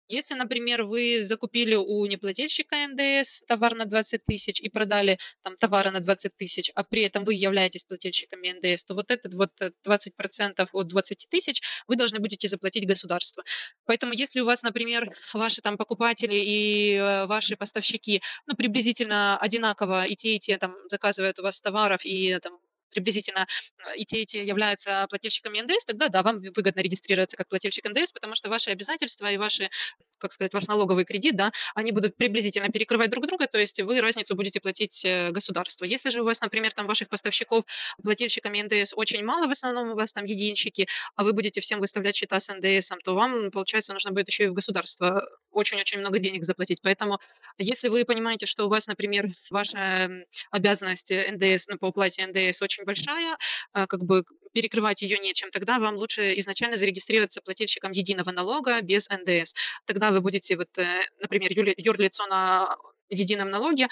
[0.07, 5.89] Если, например, вы закупили у неплательщика НДС товар на 20 тысяч и продали там товары
[5.89, 9.51] на 20 тысяч, а при этом вы являетесь плательщиками НДС, то вот этот вот
[9.83, 13.43] 20% от 20 тысяч вы должны будете заплатить государству.
[13.85, 20.05] Поэтому если у вас, например, ваши там покупатели и э, ваши поставщики, ну, приблизительно одинаково
[20.05, 22.59] и те, и те там заказывают у вас товаров и там
[22.95, 27.47] приблизительно э, и те, и те являются плательщиками НДС, тогда да, вам выгодно регистрироваться как
[27.47, 29.69] плательщик НДС, потому что ваши обязательства и ваши
[30.17, 34.01] как сказать, ваш налоговый кредит, да, они будут приблизительно перекрывать друг друга, то есть вы
[34.01, 35.85] разницу будете платить э, государству.
[35.85, 37.63] Если же у вас, например, там ваших поставщиков
[38.03, 42.15] плательщиками НДС очень мало, в основном у вас там единщики, а вы будете всем выставлять
[42.15, 46.43] счета с НДС, то вам, получается, нужно будет еще и в государство очень-очень много денег
[46.43, 46.81] заплатить.
[46.81, 47.19] Поэтому
[47.57, 50.09] если вы понимаете, что у вас, например, ваша
[50.51, 53.37] обязанность НДС ну, по уплате НДС очень большая,
[53.73, 54.23] а, как бы
[54.55, 59.53] перекрывать ее нечем, тогда вам лучше изначально зарегистрироваться плательщиком единого налога без НДС.
[59.85, 62.77] Тогда вы будете, вот, э, например, юрлицо на
[63.09, 63.89] едином налоге,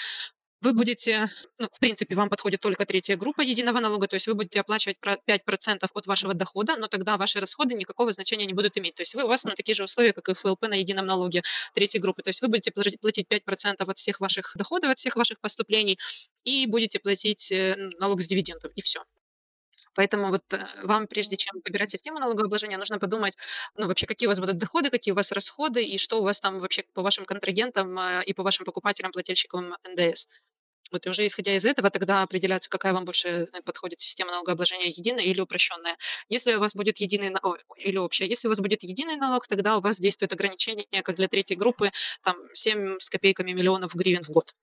[0.61, 1.25] вы будете,
[1.59, 4.97] ну, в принципе, вам подходит только третья группа единого налога, то есть вы будете оплачивать
[5.01, 8.95] 5% от вашего дохода, но тогда ваши расходы никакого значения не будут иметь.
[8.95, 11.43] То есть вы, у вас ну, такие же условия, как и ФЛП на едином налоге
[11.73, 12.21] третьей группы.
[12.21, 15.99] То есть вы будете платить 5% от всех ваших доходов, от всех ваших поступлений,
[16.45, 19.03] и будете платить э, налог с дивидендов, и все.
[19.95, 23.37] Поэтому вот э, вам, прежде чем выбирать систему налогообложения, нужно подумать,
[23.77, 26.39] ну, вообще, какие у вас будут доходы, какие у вас расходы, и что у вас
[26.39, 30.27] там вообще по вашим контрагентам э, и по вашим покупателям, плательщикам НДС.
[30.91, 34.87] Вот и уже исходя из этого, тогда определяться, какая вам больше э, подходит система налогообложения,
[34.87, 35.97] единая или упрощенная.
[36.29, 39.77] Если у вас будет единый налог, или общая, если у вас будет единый налог, тогда
[39.77, 41.91] у вас действует ограничение, как для третьей группы,
[42.23, 44.53] там 7 с копейками миллионов гривен в год.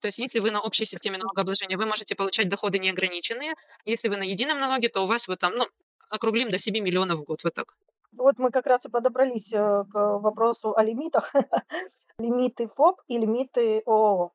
[0.00, 3.54] То есть если вы на общей системе налогообложения, вы можете получать доходы неограниченные.
[3.84, 5.64] Если вы на едином налоге, то у вас вот там, ну,
[6.10, 7.74] округлим до 7 миллионов в год, вот так.
[8.12, 11.32] Вот мы как раз и подобрались э, к вопросу о лимитах.
[12.18, 14.32] Лимиты ФОП и лимиты ООО.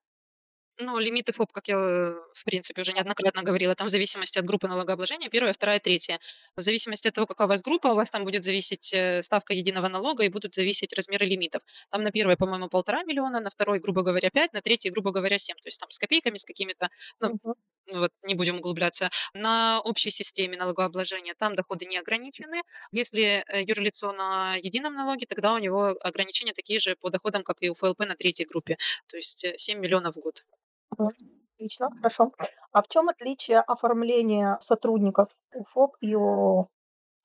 [0.80, 4.45] Ну, лимиты ФОП, как я, э, в принципе, уже неоднократно говорила, там в зависимости от
[4.45, 6.19] группы налогообложения, первая, вторая, третья.
[6.55, 9.53] В зависимости от того, какая у вас группа, у вас там будет зависеть э, ставка
[9.55, 11.63] единого налога и будут зависеть размеры лимитов.
[11.89, 15.39] Там на первой, по-моему, полтора миллиона, на второй, грубо говоря, 5, на третьей, грубо говоря,
[15.39, 15.55] 7.
[15.57, 17.55] То есть там с копейками, с какими-то, ну, Мгм.
[17.93, 19.09] вот не будем углубляться.
[19.34, 22.61] На общей системе налогообложения там доходы не ограничены.
[22.91, 27.57] Если э, юрлицо на едином налоге, тогда у него ограничения такие же по доходам, как
[27.61, 28.78] и у ФЛП на третьей группе.
[29.07, 30.43] То есть э, 7 миллионов в год.
[30.98, 31.14] Мгм.
[31.56, 32.32] Отлично, хорошо.
[32.72, 36.68] А в чем отличие оформления сотрудников у ФОП и ООО?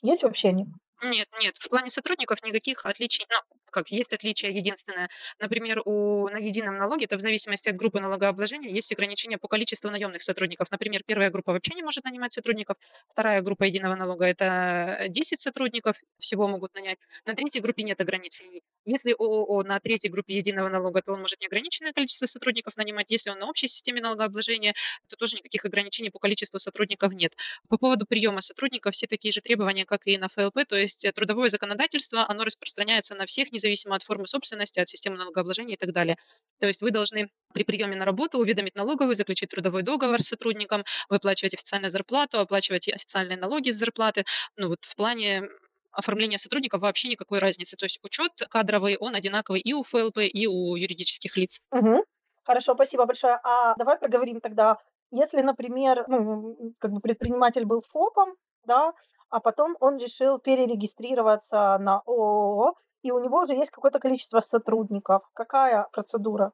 [0.03, 0.66] Есть вообще они?
[1.05, 3.37] Нет, нет, в плане сотрудников никаких отличий, ну,
[3.73, 5.09] как есть отличие единственное.
[5.41, 9.91] Например, у, на едином налоге, это в зависимости от группы налогообложения, есть ограничения по количеству
[9.91, 10.70] наемных сотрудников.
[10.70, 12.77] Например, первая группа вообще не может нанимать сотрудников,
[13.09, 18.62] вторая группа единого налога– это 10 сотрудников всего могут нанять, на третьей группе нет ограничений.
[18.85, 23.11] Если ООО на третьей группе единого налога, то он может неограниченное количество сотрудников нанимать.
[23.11, 24.75] Если он на общей системе налогообложения,
[25.09, 27.37] то тоже никаких ограничений по количеству сотрудников нет.
[27.68, 31.49] По поводу приема сотрудников все такие же требования, как и на ФЛП, то есть трудовое
[31.49, 36.16] законодательство, оно распространяется на всех, независимо от формы собственности, от системы налогообложения и так далее.
[36.58, 40.84] То есть вы должны при приеме на работу уведомить налоговую, заключить трудовой договор с сотрудником,
[41.08, 44.24] выплачивать официальную зарплату, оплачивать официальные налоги с зарплаты.
[44.56, 45.48] Ну вот в плане
[45.92, 47.76] оформления сотрудников вообще никакой разницы.
[47.76, 51.60] То есть учет кадровый, он одинаковый и у ФЛП, и у юридических лиц.
[51.70, 52.02] Мгм.
[52.44, 53.38] Хорошо, спасибо большое.
[53.44, 54.78] А давай проговорим тогда,
[55.10, 58.34] если, например, ну, как бы предприниматель был ФОПом,
[58.64, 58.92] да,
[59.28, 65.22] а потом он решил перерегистрироваться на ООО, и у него уже есть какое-то количество сотрудников.
[65.34, 66.53] Какая процедура?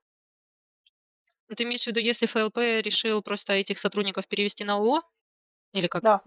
[1.48, 5.02] Ну, Ты имеешь в виду, если ФЛП решил просто этих сотрудников перевести на ООО?
[5.72, 6.02] Или как?
[6.02, 6.22] Да,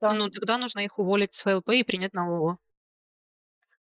[0.00, 0.12] да.
[0.12, 2.58] Ну, тогда нужно их уволить с ФЛП и принять на ООО.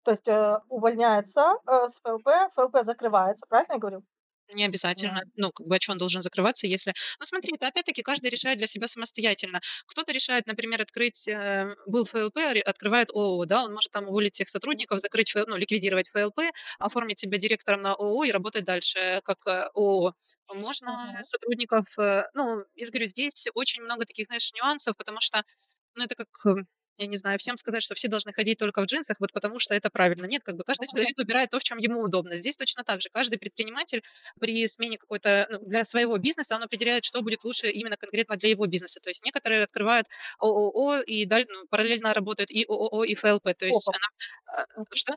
[0.05, 4.05] То есть, э, увольняется, э, с ФЛП, ФЛП закрывается, правильно я говорю?
[4.53, 5.23] Не обязательно.
[5.37, 8.59] Ну, как бы, а чё он должен закрываться, если Ну, смотри, это опять-таки каждый решает
[8.59, 9.61] для себя самостоятельно.
[9.87, 14.49] Кто-то решает, например, открыть, э, был ФЛП, открывает ООО, да, он может там уволить всех
[14.49, 16.41] сотрудников, закрыть ФЛ ну, ликвидировать ФЛП,
[16.79, 20.13] оформить себя директором на ООО и работать дальше как, э, ООО.
[20.53, 21.23] Можно Мгм.
[21.23, 25.43] сотрудников, э, ну, я же говорю, здесь очень много таких, знаешь, нюансов, потому что,
[25.97, 26.65] ну, это как, э,
[26.99, 29.75] я не знаю, всем сказать, что все должны ходить только в джинсах, вот потому что
[29.75, 30.27] это правильно.
[30.27, 32.37] Нет, как бы каждый человек выбирает то, в чём ему удобно.
[32.37, 33.09] Здесь точно так же.
[33.13, 34.03] Каждый предприниматель
[34.41, 38.51] при смене какой-то, ну, для своего бизнеса, он определяет, что будет лучше именно конкретно для
[38.51, 39.01] его бизнеса.
[39.01, 40.07] То есть некоторые открывают
[40.39, 43.55] ООО и даль ну, параллельно работают и ООО, и ФЛП.
[43.59, 44.01] То есть ФОПом.
[44.01, 45.17] она а, что?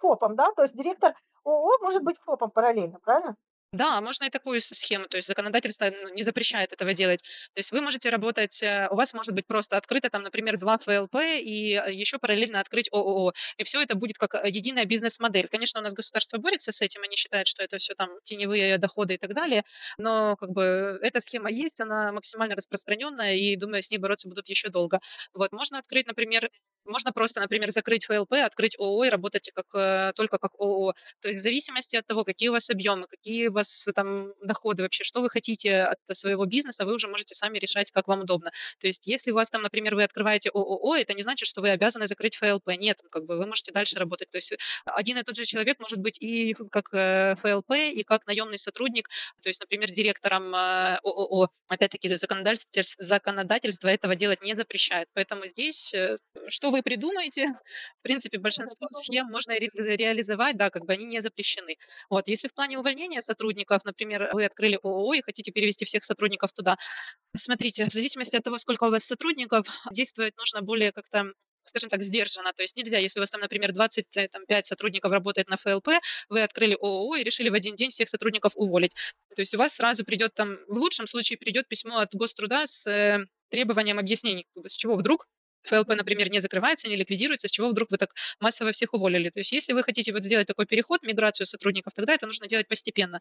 [0.00, 0.50] ФОПом, да?
[0.56, 3.36] То есть директор ООО может быть ФОПом параллельно, правильно?
[3.74, 5.06] Да, можно и такую схему.
[5.08, 7.22] То есть законодательство, ну, не запрещает этого делать.
[7.54, 10.76] То есть вы можете работать, э, у вас может быть просто открыто там, например, 2
[10.76, 13.32] ФЛП и, э, еще параллельно открыть ООО.
[13.56, 15.48] И всё это будет как, э, единая бизнес-модель.
[15.48, 19.14] Конечно, у нас государство борется с этим, они считают, что это всё там теневые доходы
[19.14, 19.62] и так далее,
[19.96, 24.48] но как бы, эта схема есть, она максимально распространенная, и, думаю, с ней бороться будут
[24.50, 25.00] еще долго.
[25.32, 26.50] Вот, можно открыть, например,
[26.92, 30.94] можно просто, например, закрыть ФЛП, открыть ООО и работать как, э, только как ООО.
[31.20, 34.82] То есть в зависимости от того, какие у вас объемы, какие у вас там доходы
[34.82, 38.52] вообще, что вы хотите от своего бизнеса, вы уже можете сами решать, как вам удобно.
[38.78, 41.70] То есть если у вас там, например, вы открываете ООО, это не значит, что вы
[41.70, 42.68] обязаны закрыть ФЛП.
[42.78, 44.30] Нет, как бы вы можете дальше работать.
[44.30, 44.52] То есть
[44.84, 49.08] один и тот же человек может быть и как, э, ФЛП, и как наемный сотрудник,
[49.42, 51.48] то есть, например, директором, э, ООО.
[51.68, 55.08] Опять-таки законодательств законодательство этого делать не запрещает.
[55.14, 55.94] Поэтому здесь,
[56.48, 57.48] что вы придумаете,
[58.00, 61.76] в принципе, большинство схем можно ре реализовать, да, как бы они не запрещены.
[62.10, 66.52] Вот, если в плане увольнения сотрудников, например, вы открыли ООО и хотите перевести всех сотрудников
[66.52, 66.76] туда.
[67.36, 71.32] Смотрите, в зависимости от того, сколько у вас сотрудников, действовать нужно более как-то,
[71.64, 72.52] скажем так, сдержанно.
[72.52, 75.56] То есть нельзя, если у вас там, например, 20, э, там 5 сотрудников работает на
[75.56, 75.88] ФЛП,
[76.28, 78.92] вы открыли ООО и решили в один день всех сотрудников уволить.
[79.34, 82.86] То есть у вас сразу придет там, в лучшем случае придет письмо от Гоструда с,
[82.86, 85.26] э, требованием объяснений, с чего вдруг
[85.64, 89.30] ФЛП, например, не закрывается, не ликвидируется, с чего вдруг вы так массово всех уволили.
[89.30, 92.68] То есть если вы хотите вот сделать такой переход, миграцию сотрудников, тогда это нужно делать
[92.68, 93.20] постепенно.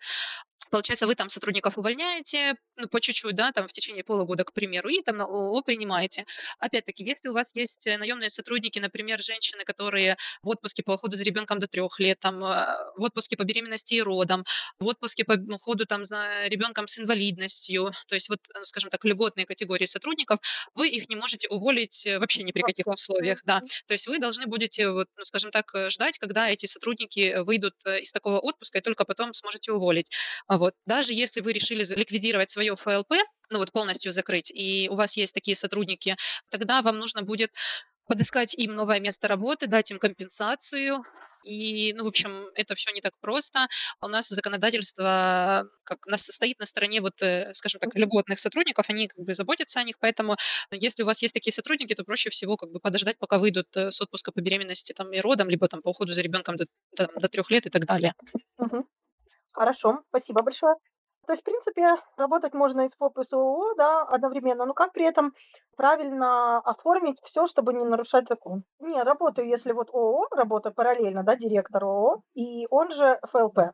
[0.72, 4.88] Получается, вы там сотрудников увольняете, ну, по чуть-чуть, да, там в течение полугода, к примеру,
[4.90, 6.26] и там на ООО принимаете.
[6.60, 11.18] Опять-таки, если у вас есть, э, наемные сотрудники, например, женщины, которые в отпуске по уходу
[11.18, 12.48] за ребенком до 3 лет, там, э,
[12.96, 14.46] в отпуске по беременности и родам,
[14.80, 19.04] в отпуске по уходу там за ребенком с инвалидностью, то есть вот, э, скажем так,
[19.04, 20.40] льготные категории сотрудников,
[20.74, 23.62] вы их не можете уволить, э, вообще ни при каких условиях, да.
[23.88, 28.12] То есть вы должны будете, вот, ну, скажем так, ждать, когда эти сотрудники выйдут, из
[28.14, 30.10] такого отпуска, и только потом сможете уволить.
[30.62, 30.74] А, вот.
[30.86, 33.14] Даже если вы решили ликвидировать свое ФЛП,
[33.50, 36.16] ну, вот полностью закрыть, и у вас есть такие сотрудники,
[36.50, 37.52] тогда вам нужно будет
[38.08, 41.04] подыскать им новое место работы, дать им компенсацию.
[41.46, 43.68] И, ну, в общем, это всё не так просто.
[44.02, 49.08] У нас законодательство, как нас стоит на стороне вот, э, скажем так, льготных сотрудников, они
[49.10, 50.38] как бы заботятся о них, поэтому
[50.72, 53.92] если у вас есть такие сотрудники, то проще всего как бы подождать, пока выйдут, э,
[53.92, 56.66] с отпуска по беременности там и родам, либо там по уходу за ребенком до
[56.98, 58.14] там до 3 лет и так далее.
[58.60, 58.86] Мгм.
[59.56, 60.76] Хорошо, спасибо большое.
[61.28, 64.74] То есть, в принципе, работать можно и с ФОП, и с ООО, да, одновременно, но
[64.74, 65.34] как при этом
[65.78, 68.64] правильно оформить всё, чтобы не нарушать закон?
[68.80, 73.72] Не, работаю, если вот ООО, работаю параллельно, да, директор ООО, и он же ФЛП.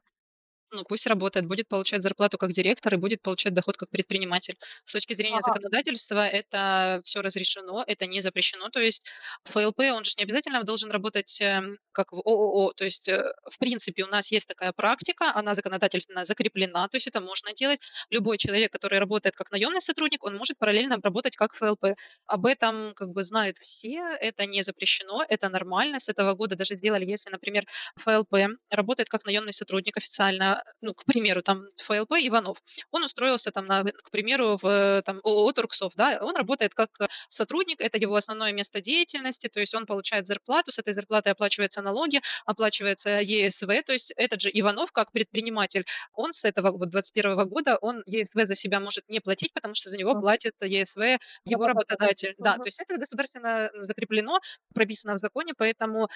[0.72, 4.58] Ну, пусть работает, будет получать зарплату как директор и будет получать доход как предприниматель.
[4.84, 5.42] С точки зрения Ага.
[5.42, 8.68] законодательства это всё разрешено, это не запрещено.
[8.70, 9.06] То есть
[9.46, 12.74] ФЛП, он же не обязательно должен работать, эм, как в ООО.
[12.74, 17.08] То есть, э, в принципе, у нас есть такая практика, она законодательственно закреплена, то есть
[17.08, 17.80] это можно делать.
[18.10, 21.96] Любой человек, который работает как наемный сотрудник, он может параллельно работать как ФЛП.
[22.26, 26.00] Об этом как бы знают все, это не запрещено, это нормально.
[26.00, 27.66] С этого года даже сделали, если, например,
[27.96, 28.34] ФЛП
[28.70, 32.58] работает как наемный сотрудник официально, ну, к примеру, там ФЛП Иванов.
[32.92, 36.20] Он устроился там на, к примеру, в там ООО "Турксофт", да.
[36.22, 40.72] Он работает как, э, сотрудник, это его основное место деятельности, то есть он получает зарплату,
[40.72, 43.68] с этой зарплатой оплачиваются налоги, оплачивается ЕСВ.
[43.86, 48.36] То есть этот же Иванов, как предприниматель, он с этого вот 21 года, он ЕСВ
[48.46, 52.36] за себя может не платить, потому что за него платит ЕСВ его Работодатель.
[52.38, 54.40] Да, то есть это государственно закреплено,
[54.74, 56.08] прописано в законе, поэтому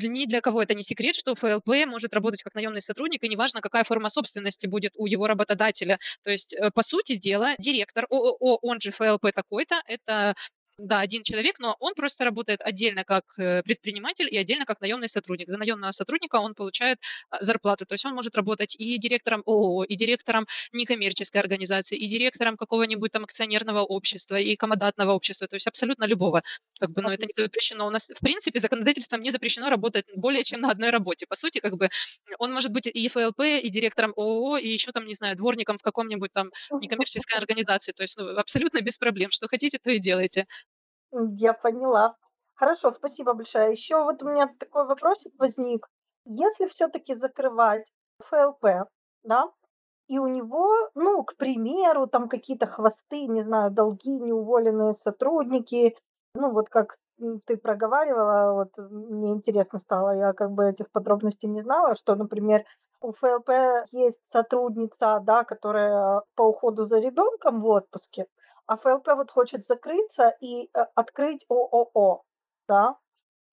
[0.00, 3.28] для ни для кого это не секрет, что ФЛП может работать как наемный сотрудник, и
[3.28, 5.98] неважно, какая форма собственности будет у его работодателя.
[6.24, 10.34] То есть, э, по сути дела, директор ООО, он же ФЛП такой-то, это
[10.82, 15.08] Да, один человек, но он просто работает отдельно как э, предприниматель и отдельно как наемный
[15.08, 15.48] сотрудник.
[15.48, 17.84] За наемного сотрудника он получает а, зарплату.
[17.84, 23.12] То есть он может работать и директором ООО, и директором некоммерческой организации, и директором какого-нибудь
[23.12, 26.42] там акционерного общества, и комодатного общества, то есть абсолютно любого.
[26.80, 27.86] Как бы, но это не запрещено.
[27.86, 31.26] У нас, в принципе, законодательством не запрещено работать более чем на одной работе.
[31.26, 31.90] По сути, как бы
[32.38, 35.82] он может быть и ФЛП, и директором ООО, и еще там, не знаю, дворником в
[35.82, 36.50] каком-нибудь там
[36.80, 37.92] некоммерческой организации.
[37.92, 39.30] То есть ну, абсолютно без проблем.
[39.30, 40.46] Что хотите, то и делайте.
[41.12, 42.16] Я поняла.
[42.54, 43.72] Хорошо, спасибо большое.
[43.72, 45.88] Еще вот у меня такой вопросик возник.
[46.24, 47.90] Если все-таки закрывать
[48.22, 48.88] ФЛП,
[49.24, 49.50] да,
[50.08, 55.96] и у него, ну, к примеру, там какие-то хвосты, не знаю, долги, неуволенные сотрудники,
[56.34, 56.96] ну, вот как
[57.46, 62.64] ты проговаривала, вот мне интересно стало, я как бы этих подробностей не знала, что, например,
[63.00, 63.50] у ФЛП
[63.92, 68.26] есть сотрудница, да, которая по уходу за ребенком в отпуске,
[68.70, 72.22] а ФЛП вот хочет закрыться и э, открыть ООО,
[72.68, 72.96] да.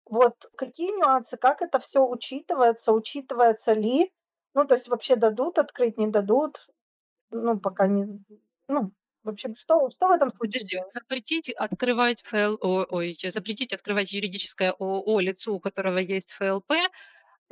[0.04, 4.12] Вот какие нюансы, как это все учитывается, учитывается ли,
[4.54, 6.68] ну, то есть вообще дадут открыть, не дадут,
[7.32, 8.06] ну, пока не,
[8.68, 8.92] ну,
[9.24, 14.70] в общем, что, что в этом случае Подожди, запретить открывать ФЛ, ой, запретить открывать юридическое
[14.78, 16.70] ООО лицу, у которого есть ФЛП,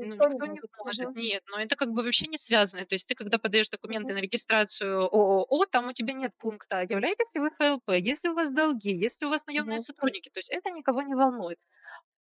[0.01, 1.15] ну, Никто не может.
[1.15, 2.85] Нет, но это как бы вообще не связано.
[2.87, 7.35] То есть ты, когда подаешь документы на регистрацию ООО, там у тебя нет пункта, являетесь
[7.35, 10.29] ли вы ФЛП, если у вас долги, если у вас наемные сотрудники.
[10.31, 11.59] То есть это никого не волнует.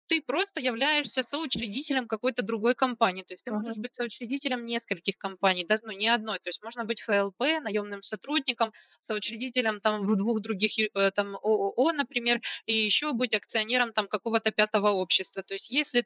[0.08, 3.24] Ты просто являешься соучредителем какой-то другой компании.
[3.24, 6.40] То есть ты можешь быть соучредителем нескольких компаний, даже ну, не одной.
[6.40, 11.92] То есть можно быть ФЛП, наемным сотрудником, соучредителем там в двух других э, там ООО,
[11.92, 15.44] например, и еще быть акционером там какого-то пятого общества.
[15.44, 16.06] То есть если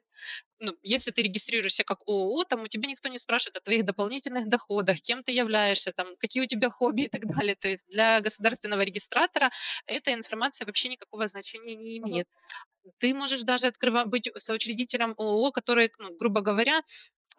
[0.60, 4.48] ну, если ты регистрируешься как ООО, там у тебя никто не спрашивает о твоих дополнительных
[4.48, 7.56] доходах, кем ты являешься, там, какие у тебя хобби и так далее.
[7.56, 9.50] То есть для государственного регистратора
[9.86, 12.28] эта информация вообще никакого значения не имеет.
[12.98, 16.82] Ты можешь даже открыва быть соучредителем ООО, который, ну, грубо говоря,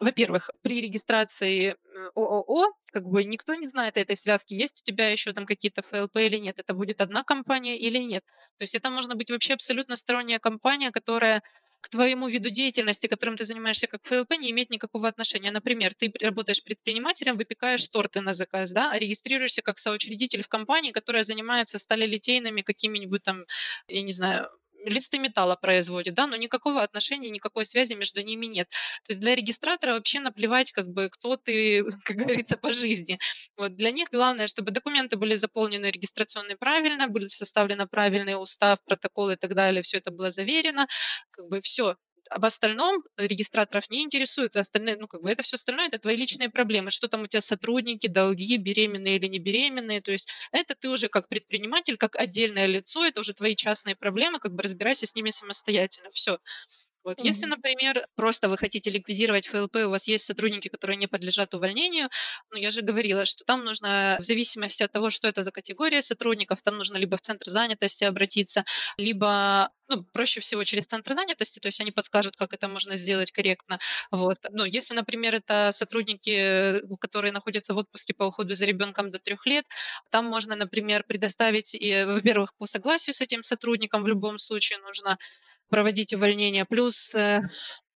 [0.00, 1.76] во-первых, при регистрации э,
[2.16, 6.16] ООО как бы никто не знает этой связки, есть у тебя еще там какие-то ФЛП
[6.18, 8.24] или нет, это будет одна компания или нет.
[8.58, 11.42] То есть это можно быть вообще абсолютно сторонняя компания, которая
[11.80, 15.50] к твоему виду деятельности, которым ты занимаешься как ФЛП, не имеет никакого отношения.
[15.50, 20.92] Например, ты работаешь предпринимателем, выпекаешь торты на заказ, да, а регистрируешься как соучредитель в компании,
[20.92, 23.44] которая занимается сталелитейными какими-нибудь там,
[23.88, 24.48] я не знаю,
[24.88, 28.68] листы металла производит, да, но никакого отношения, никакой связи между ними нет.
[29.04, 33.18] То есть для регистратора вообще наплевать, как бы, кто ты, как говорится, по жизни.
[33.56, 39.30] Вот для них главное, чтобы документы были заполнены регистрационные правильно, были составлены правильный устав, протокол
[39.30, 40.86] и так далее, все это было заверено,
[41.30, 41.96] как бы все.
[42.30, 46.48] Об остальном регистраторов не интересует, остальные, ну, как бы это все остальное, это твои личные
[46.50, 50.88] проблемы, что там у тебя сотрудники, долги, беременные или не беременные, то есть это ты
[50.88, 55.14] уже как предприниматель, как отдельное лицо, это уже твои частные проблемы, как бы разбирайся с
[55.14, 56.10] ними самостоятельно.
[56.12, 56.38] Все.
[57.04, 57.20] Вот.
[57.20, 57.46] Если, Мгм.
[57.46, 62.08] например, просто вы хотите ликвидировать ФЛП, у вас есть сотрудники, которые не подлежат увольнению,
[62.50, 66.00] ну, я же говорила, что там нужно, в зависимости от того, что это за категория
[66.02, 68.64] сотрудников, там нужно либо в центр занятости обратиться,
[68.96, 73.32] либо, ну, проще всего через центр занятости, то есть они подскажут, как это можно сделать
[73.32, 73.78] корректно.
[74.10, 74.38] Вот.
[74.50, 79.44] Ну, если, например, это сотрудники, которые находятся в отпуске по уходу за ребенком до трех
[79.46, 79.66] лет,
[80.10, 85.18] там можно, например, предоставить, и, во-первых, по согласию с этим сотрудником в любом случае нужно
[85.74, 86.64] проводить увольнение.
[86.64, 87.40] Плюс, э,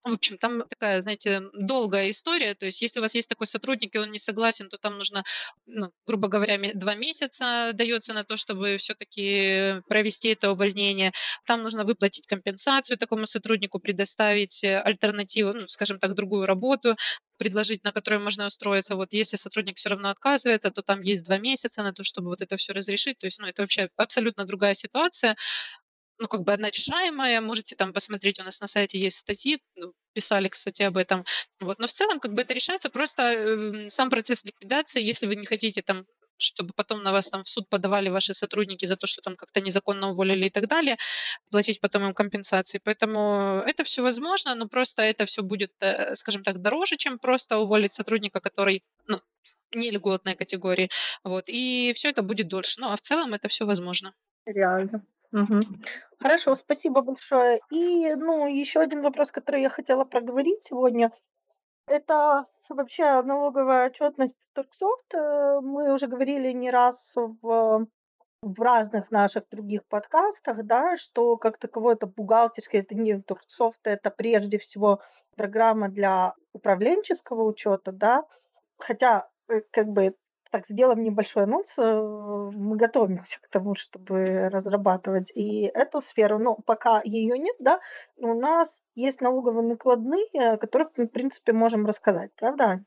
[0.04, 2.54] в общем, там такая, знаете, долгая история.
[2.54, 5.24] То есть если у вас есть такой сотрудник, и он не согласен, то там нужно,
[5.66, 11.12] ну, грубо говоря, 2 месяца дается на то, чтобы все таки провести это увольнение.
[11.46, 16.96] Там нужно выплатить компенсацию такому сотруднику, предоставить, э, альтернативу, ну, скажем так, другую работу,
[17.38, 18.96] предложить, на которую можно устроиться.
[18.96, 22.42] Вот если сотрудник все равно отказывается, то там есть 2 месяца на то, чтобы вот
[22.42, 23.18] это все разрешить.
[23.18, 25.36] То есть, ну, это вообще абсолютно другая ситуация
[26.18, 27.40] ну, как бы одна решаемая.
[27.40, 31.24] Можете там посмотреть, у нас на сайте есть статьи, ну, писали, кстати, об этом.
[31.60, 31.78] Вот.
[31.78, 35.46] Но в целом, как бы это решается просто эм, сам процесс ликвидации, если вы не
[35.46, 36.06] хотите там
[36.38, 39.60] чтобы потом на вас там в суд подавали ваши сотрудники за то, что там как-то
[39.60, 40.96] незаконно уволили и так далее,
[41.50, 42.80] платить потом им компенсации.
[42.82, 47.58] Поэтому это все возможно, но просто это все будет, э, скажем так, дороже, чем просто
[47.58, 49.20] уволить сотрудника, который ну,
[49.72, 50.90] не льготной категории.
[51.24, 51.44] Вот.
[51.48, 52.80] И все это будет дольше.
[52.80, 54.14] Ну, а в целом это все возможно.
[54.46, 55.04] Реально.
[55.32, 55.84] Мгм.
[56.20, 57.60] Хорошо, спасибо большое.
[57.70, 61.12] И, ну, еще один вопрос, который я хотела проговорить сегодня,
[61.86, 65.14] это вообще налоговая отчетность Торксофт.
[65.14, 67.86] Э, Мы уже говорили не раз в,
[68.42, 74.10] в разных наших других подкастах, да, что как таковое это бухгалтерское, это не Торксофт, это
[74.10, 75.00] прежде всего
[75.36, 78.24] программа для управленческого учета, да,
[78.78, 80.16] хотя э, как бы
[80.50, 81.74] Так, сделаем небольшой анонс.
[81.78, 87.80] Э, мы готовимся к тому, чтобы разрабатывать и эту сферу, но пока ее нет, да,
[88.16, 92.82] у нас есть налоговые накладные, о которых мы, в принципе, можем рассказать, правда?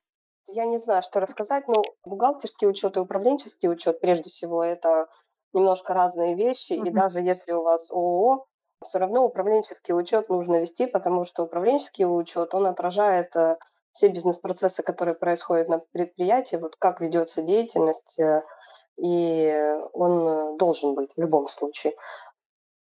[0.48, 5.08] Я не знаю, что рассказать, но бухгалтерский учет и управленческий учет, прежде всего, это
[5.54, 6.92] немножко разные вещи, и Мгм.
[6.92, 8.46] даже если у вас ООО,
[8.84, 13.58] все равно управленческий учет нужно вести, потому что управленческий учет, он отражает э,
[13.92, 18.44] все бизнес-процессы, которые происходят на предприятии, вот как ведется деятельность, э,
[18.98, 21.94] и он должен быть в любом случае.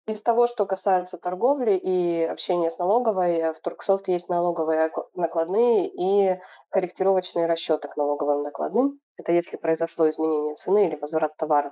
[0.07, 5.87] Из того, что касается торговли и общения с налоговой, э, в Турксофт есть налоговые накладные
[5.87, 6.39] и
[6.69, 8.99] корректировочные расчеты к налоговым накладным.
[9.17, 11.71] Это если произошло изменение цены или возврат товара.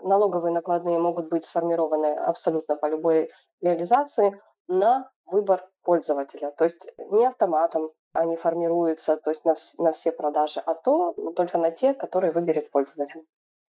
[0.00, 3.30] Налоговые накладные могут быть сформированы абсолютно по любой
[3.60, 6.50] реализации на выбор пользователя.
[6.52, 11.12] То есть не автоматом они формируются, то есть на, вс- на все продажи, а то
[11.36, 13.26] только на те, которые выберет пользователь.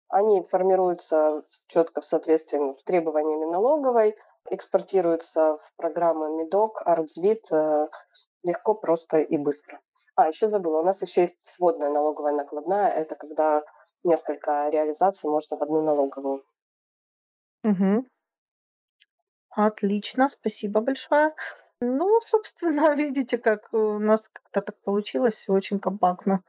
[0.09, 4.15] Они формируются четко в соответствии с требованиями налоговой,
[4.49, 7.87] экспортируются в программы МИДОК, Артзвит э,
[8.43, 9.79] легко, просто и быстро.
[10.15, 12.89] А, еще забыла, у нас еще есть сводная налоговая накладная.
[12.89, 13.63] Это когда
[14.03, 16.43] несколько реализаций можно в одну налоговую.
[17.63, 18.05] Мгм.
[19.49, 21.33] Отлично, спасибо большое.
[21.85, 26.43] Ну, собственно, видите, как у нас как-то так получилось, всё очень компактно.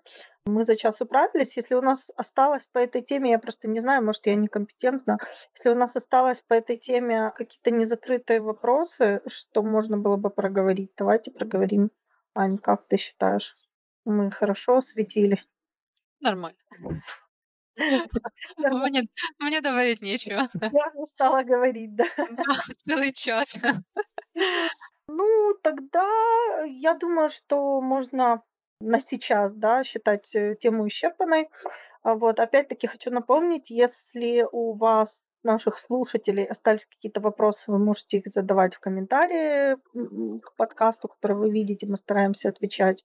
[0.46, 1.56] Мы за час управились.
[1.56, 5.18] Если у нас осталось по этой теме, я просто не знаю, может, я некомпетентна.
[5.56, 10.92] Если у нас осталось по этой теме какие-то незакрытые вопросы, что можно было бы проговорить,
[10.96, 11.90] давайте проговорим.
[12.34, 13.56] Ань, как ты считаешь?
[14.04, 15.42] Мы хорошо осветили?
[16.20, 16.58] Нормально.
[18.58, 18.88] Нормально.
[18.90, 19.08] Мне
[19.38, 20.46] мне добавить нечего.
[20.60, 22.06] Я устала говорить, да.
[22.16, 23.56] Да, целый час.
[25.08, 26.06] Ну, тогда
[26.66, 28.42] я думаю, что можно
[28.80, 31.48] на сейчас, да, считать, э, тему исчерпанной.
[32.02, 38.18] А, вот опять-таки хочу напомнить, если у вас, наших слушателей, остались какие-то вопросы, вы можете
[38.18, 39.76] их задавать в комментарии,
[40.40, 43.04] к подкасту, который вы видите, мы стараемся отвечать.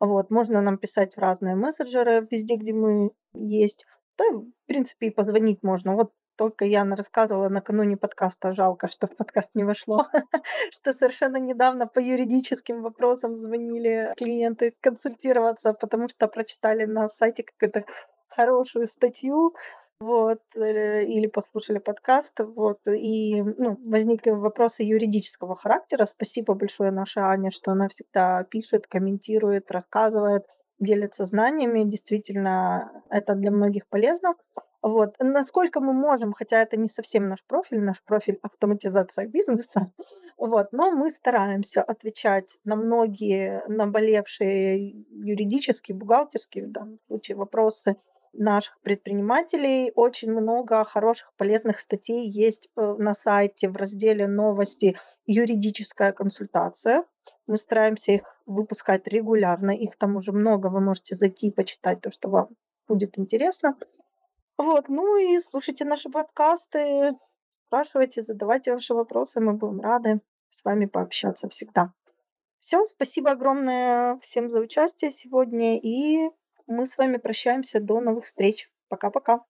[0.00, 3.86] Вот, можно нам писать в разные мессенджеры, везде, где мы есть.
[4.18, 5.94] Да, в принципе, и позвонить можно.
[5.94, 10.06] Вот только Яна рассказывала накануне подкаста, жалко, что в подкаст не вошло,
[10.72, 17.84] что совершенно недавно по юридическим вопросам звонили клиенты консультироваться, потому что прочитали на сайте какую-то
[18.28, 19.54] хорошую статью,
[20.00, 26.06] вот, э, или послушали подкаст, вот, и, ну, возникли вопросы юридического характера.
[26.06, 30.44] Спасибо большое нашей Ане, что она всегда пишет, комментирует, рассказывает,
[30.78, 31.82] делится знаниями.
[31.82, 34.34] Действительно, это для многих полезно.
[34.82, 35.16] Вот.
[35.18, 39.90] Насколько мы можем, хотя это не совсем наш профиль, наш профиль автоматизация бизнеса,
[40.36, 47.96] вот, но мы стараемся отвечать на многие наболевшие юридические, бухгалтерские, в данном случае, вопросы
[48.32, 49.90] наших предпринимателей.
[49.94, 54.96] Очень много хороших, полезных статей есть э, на сайте в разделе «Новости.
[55.26, 57.04] Юридическая консультация».
[57.46, 59.72] Мы стараемся их выпускать регулярно.
[59.72, 62.48] Их там уже много, вы можете зайти и почитать то, что вам
[62.86, 63.76] будет интересно.
[64.58, 67.12] Вот, ну и слушайте наши подкасты,
[67.48, 71.92] спрашивайте, задавайте ваши вопросы, мы будем рады с вами пообщаться всегда.
[72.58, 76.28] Все, спасибо огромное всем за участие сегодня, и
[76.66, 77.78] мы с вами прощаемся.
[77.78, 78.68] До новых встреч.
[78.88, 79.44] Пока-пока.